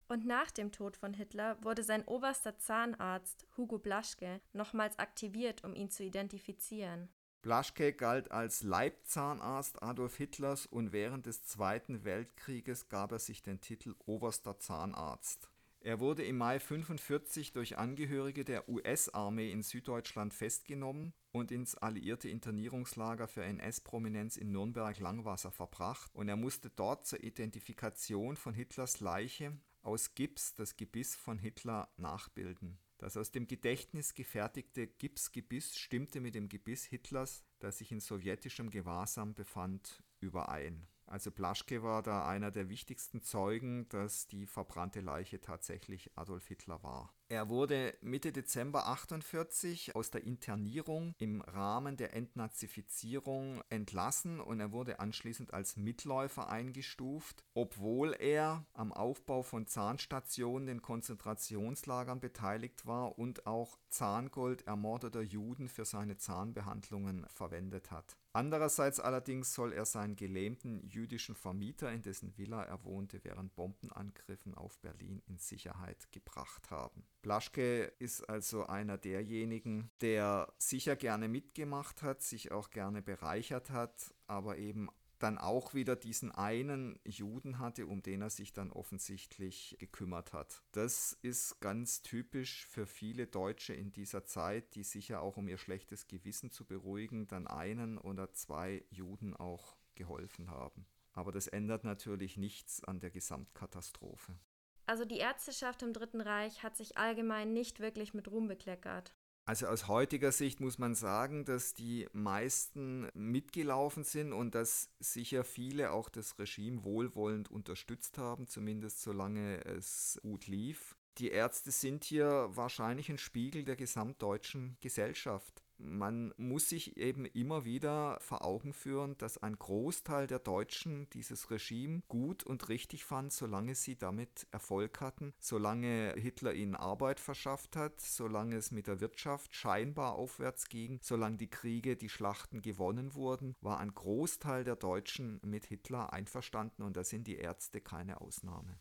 Und 0.08 0.26
nach 0.26 0.52
dem 0.52 0.72
Tod 0.72 0.98
von 0.98 1.14
Hitler 1.14 1.58
wurde 1.64 1.84
sein 1.84 2.06
oberster 2.06 2.58
Zahnarzt 2.58 3.48
Hugo 3.58 3.80
Blaschke 3.80 4.40
nochmals 4.54 5.00
aktiviert, 5.00 5.64
um 5.64 5.74
ihn 5.74 5.90
zu 5.90 6.04
identifizieren. 6.04 7.10
Blaschke 7.42 7.94
galt 7.94 8.32
als 8.32 8.64
Leibzahnarzt 8.64 9.82
Adolf 9.84 10.18
Hitlers 10.18 10.66
und 10.66 10.92
während 10.92 11.28
des 11.28 11.44
Zweiten 11.44 12.04
Weltkrieges 12.04 12.90
gab 12.90 13.12
er 13.12 13.20
sich 13.20 13.44
den 13.44 13.62
Titel 13.62 13.96
Oberster 14.06 14.58
Zahnarzt. 14.60 15.52
Er 15.86 16.00
wurde 16.00 16.24
im 16.24 16.40
Mai 16.40 16.56
1945 16.56 17.54
durch 17.54 17.78
Angehörige 17.78 18.44
der 18.44 18.68
US-Armee 18.68 19.52
in 19.52 19.62
Süddeutschland 19.62 20.34
festgenommen 20.34 21.14
und 21.32 21.52
ins 21.52 21.76
alliierte 21.76 22.28
Internierungslager 22.28 23.28
für 23.28 23.44
NS-Prominenz 23.44 24.36
in 24.36 24.52
Nürnberg-Langwasser 24.52 25.52
verbracht 25.52 26.10
und 26.16 26.28
er 26.28 26.38
musste 26.38 26.72
dort 26.72 27.06
zur 27.06 27.24
Identifikation 27.24 28.36
von 28.36 28.56
Hitlers 28.56 29.00
Leiche 29.00 29.60
aus 29.84 30.16
Gips 30.16 30.56
das 30.56 30.76
Gebiss 30.76 31.16
von 31.16 31.38
Hitler 31.38 31.94
nachbilden. 31.98 32.80
Das 32.98 33.16
aus 33.16 33.30
dem 33.30 33.46
Gedächtnis 33.46 34.16
gefertigte 34.16 34.88
Gipsgebiss 34.88 35.78
stimmte 35.78 36.20
mit 36.20 36.34
dem 36.34 36.50
Gebiss 36.50 36.84
Hitlers, 36.86 37.44
das 37.60 37.78
sich 37.78 37.92
in 37.92 38.00
sowjetischem 38.00 38.72
Gewahrsam 38.72 39.36
befand, 39.36 40.02
überein. 40.20 40.88
Also 41.08 41.32
Blaschke 41.32 41.84
war 41.84 42.02
da 42.02 42.28
einer 42.28 42.52
der 42.52 42.70
wichtigsten 42.70 43.22
Zeugen, 43.22 43.88
dass 43.90 44.28
die 44.28 44.48
verbrannte 44.48 45.02
Leiche 45.02 45.40
tatsächlich 45.40 46.12
Adolf 46.18 46.48
Hitler 46.48 46.82
war. 46.84 47.14
Er 47.28 47.50
wurde 47.50 47.98
Mitte 48.02 48.32
Dezember 48.32 48.86
48 48.86 49.96
aus 49.96 50.12
der 50.12 50.26
Internierung 50.26 51.16
im 51.18 51.42
Rahmen 51.42 51.98
der 51.98 52.14
Entnazifizierung 52.14 53.64
entlassen 53.70 54.40
und 54.40 54.60
er 54.60 54.72
wurde 54.72 55.00
anschließend 55.00 55.52
als 55.52 55.76
Mitläufer 55.76 56.50
eingestuft, 56.50 57.44
obwohl 57.56 58.14
er 58.14 58.68
am 58.74 58.94
Aufbau 58.94 59.42
von 59.42 59.66
Zahnstationen 59.66 60.68
in 60.68 60.84
Konzentrationslagern 60.84 62.20
beteiligt 62.20 62.86
war 62.86 63.18
und 63.18 63.48
auch 63.48 63.80
Zahngold 63.90 64.68
ermordeter 64.68 65.22
Juden 65.24 65.68
für 65.68 65.86
seine 65.86 66.18
Zahnbehandlungen 66.18 67.26
verwendet 67.30 67.90
hat. 67.90 68.18
Andererseits 68.36 69.00
allerdings 69.00 69.54
soll 69.54 69.72
er 69.72 69.86
seinen 69.86 70.18
gelähmten 70.18 70.86
jüdischen 70.86 71.36
Vermieter, 71.36 71.90
in 71.94 72.02
dessen 72.02 72.38
Villa 72.38 72.62
er 72.64 72.84
wohnte, 72.84 73.24
während 73.24 73.56
Bombenangriffen 73.56 74.56
auf 74.56 74.78
Berlin 74.80 75.24
in 75.26 75.38
Sicherheit 75.38 76.12
gebracht 76.12 76.70
haben. 76.70 77.08
Blaschke 77.26 77.86
ist 77.98 78.30
also 78.30 78.68
einer 78.68 79.00
derjenigen, 79.00 79.90
der 80.02 80.54
sicher 80.60 80.96
gerne 80.96 81.28
mitgemacht 81.28 82.04
hat, 82.04 82.22
sich 82.22 82.52
auch 82.52 82.70
gerne 82.70 83.02
bereichert 83.02 83.72
hat, 83.72 84.14
aber 84.28 84.60
eben 84.60 84.90
dann 85.18 85.40
auch 85.40 85.74
wieder 85.74 85.96
diesen 85.96 86.32
einen 86.32 87.00
Juden 87.04 87.58
hatte, 87.58 87.88
um 87.88 88.04
den 88.04 88.22
er 88.22 88.30
sich 88.30 88.54
dann 88.54 88.72
offensichtlich 88.72 89.76
gekümmert 89.80 90.34
hat. 90.34 90.62
Das 90.72 91.18
ist 91.24 91.60
ganz 91.62 92.04
typisch 92.04 92.68
für 92.68 92.86
viele 92.86 93.26
Deutsche 93.26 93.74
in 93.74 93.92
dieser 93.92 94.26
Zeit, 94.26 94.76
die 94.76 94.84
sicher 94.84 95.24
auch 95.24 95.36
um 95.36 95.48
ihr 95.48 95.58
schlechtes 95.58 96.08
Gewissen 96.08 96.52
zu 96.52 96.64
beruhigen, 96.64 97.26
dann 97.26 97.48
einen 97.48 97.98
oder 97.98 98.34
zwei 98.34 98.86
Juden 98.92 99.36
auch 99.36 99.78
geholfen 99.96 100.52
haben. 100.52 100.86
Aber 101.14 101.32
das 101.32 101.48
ändert 101.48 101.86
natürlich 101.86 102.38
nichts 102.38 102.84
an 102.84 103.00
der 103.00 103.10
Gesamtkatastrophe. 103.10 104.38
Also 104.86 105.06
die 105.06 105.18
Ärzteschaft 105.18 105.82
im 105.82 105.94
Dritten 105.94 106.22
Reich 106.22 106.64
hat 106.64 106.76
sich 106.76 106.98
allgemein 106.98 107.54
nicht 107.54 107.80
wirklich 107.80 108.14
mit 108.14 108.30
Ruhm 108.30 108.48
bekleckert. 108.48 109.14
Also 109.48 109.68
aus 109.68 109.88
heutiger 109.88 110.32
Sicht 110.32 110.60
muss 110.60 110.80
man 110.80 110.96
sagen, 110.96 111.46
dass 111.46 111.76
die 111.76 112.08
meisten 112.14 113.10
mitgelaufen 113.14 114.04
sind 114.04 114.34
und 114.34 114.56
dass 114.56 114.90
sicher 115.00 115.44
viele 115.44 115.92
auch 115.92 116.10
das 116.10 116.40
Regime 116.40 116.84
wohlwollend 116.84 117.52
unterstützt 117.52 118.18
haben, 118.18 118.48
zumindest 118.48 119.04
solange 119.04 119.64
es 119.66 120.20
gut 120.24 120.48
lief. 120.48 120.96
Die 121.20 121.30
Ärzte 121.30 121.70
sind 121.70 122.04
hier 122.04 122.50
wahrscheinlich 122.50 123.10
ein 123.10 123.20
Spiegel 123.20 123.64
der 123.64 123.76
gesamtdeutschen 123.76 124.78
Gesellschaft 124.82 125.65
man 125.78 126.34
muss 126.38 126.70
sich 126.70 126.98
eben 126.98 127.26
immer 127.26 127.66
wieder 127.66 128.20
vor 128.22 128.44
Augen 128.44 128.74
führen, 128.74 129.18
dass 129.18 129.38
ein 129.38 129.58
Großteil 129.58 130.28
der 130.28 130.40
Deutschen 130.40 131.10
dieses 131.12 131.52
Regime 131.52 132.02
gut 132.08 132.44
und 132.44 132.70
richtig 132.70 133.06
fand, 133.06 133.34
solange 133.34 133.76
sie 133.76 133.98
damit 133.98 134.48
Erfolg 134.52 135.02
hatten, 135.02 135.34
solange 135.40 136.14
Hitler 136.18 136.54
ihnen 136.54 136.76
Arbeit 136.76 137.20
verschafft 137.20 137.76
hat, 137.76 138.02
solange 138.02 138.56
es 138.56 138.72
mit 138.72 138.88
der 138.88 139.02
Wirtschaft 139.02 139.56
scheinbar 139.56 140.16
aufwärts 140.16 140.70
ging, 140.70 141.00
solange 141.02 141.38
die 141.38 141.50
Kriege, 141.50 141.96
die 141.96 142.10
Schlachten 142.10 142.62
gewonnen 142.62 143.14
wurden, 143.16 143.56
war 143.62 143.80
ein 143.80 143.94
Großteil 143.94 144.64
der 144.64 144.76
Deutschen 144.76 145.40
mit 145.44 145.66
Hitler 145.66 146.14
einverstanden 146.14 146.84
und 146.84 146.98
da 146.98 147.04
sind 147.04 147.28
die 147.28 147.38
Ärzte 147.38 147.82
keine 147.82 148.22
Ausnahme. 148.22 148.80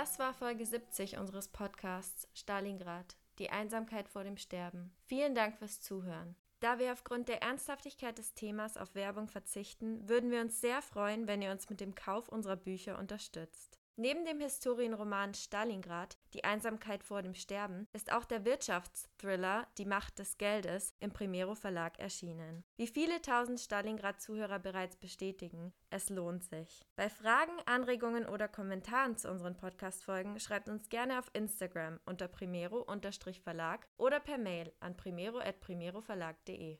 Das 0.00 0.18
war 0.18 0.32
Folge 0.32 0.64
70 0.64 1.18
unseres 1.18 1.48
Podcasts 1.48 2.26
Stalingrad, 2.32 3.18
die 3.38 3.50
Einsamkeit 3.50 4.08
vor 4.08 4.24
dem 4.24 4.38
Sterben. 4.38 4.94
Vielen 5.04 5.34
Dank 5.34 5.58
fürs 5.58 5.82
Zuhören. 5.82 6.36
Da 6.60 6.78
wir 6.78 6.90
aufgrund 6.90 7.28
der 7.28 7.42
Ernsthaftigkeit 7.42 8.16
des 8.16 8.32
Themas 8.32 8.78
auf 8.78 8.94
Werbung 8.94 9.28
verzichten, 9.28 10.08
würden 10.08 10.30
wir 10.30 10.40
uns 10.40 10.62
sehr 10.62 10.80
freuen, 10.80 11.26
wenn 11.26 11.42
ihr 11.42 11.50
uns 11.50 11.68
mit 11.68 11.82
dem 11.82 11.94
Kauf 11.94 12.30
unserer 12.30 12.56
Bücher 12.56 12.98
unterstützt. 12.98 13.78
Neben 14.02 14.24
dem 14.24 14.40
Historienroman 14.40 15.34
Stalingrad, 15.34 16.16
Die 16.32 16.42
Einsamkeit 16.42 17.04
vor 17.04 17.20
dem 17.20 17.34
Sterben, 17.34 17.86
ist 17.92 18.10
auch 18.12 18.24
der 18.24 18.46
Wirtschaftsthriller 18.46 19.66
Die 19.76 19.84
Macht 19.84 20.18
des 20.18 20.38
Geldes 20.38 20.94
im 21.00 21.12
Primero 21.12 21.54
Verlag 21.54 21.98
erschienen. 21.98 22.64
Wie 22.78 22.86
viele 22.86 23.20
tausend 23.20 23.60
Stalingrad-Zuhörer 23.60 24.58
bereits 24.58 24.96
bestätigen, 24.96 25.74
es 25.90 26.08
lohnt 26.08 26.44
sich. 26.44 26.86
Bei 26.96 27.10
Fragen, 27.10 27.52
Anregungen 27.66 28.24
oder 28.24 28.48
Kommentaren 28.48 29.18
zu 29.18 29.30
unseren 29.30 29.58
Podcast-Folgen 29.58 30.40
schreibt 30.40 30.70
uns 30.70 30.88
gerne 30.88 31.18
auf 31.18 31.28
Instagram 31.34 32.00
unter 32.06 32.26
primero-verlag 32.26 33.86
oder 33.98 34.18
per 34.18 34.38
Mail 34.38 34.72
an 34.80 34.96
primero.primeroverlag.de. 34.96 36.78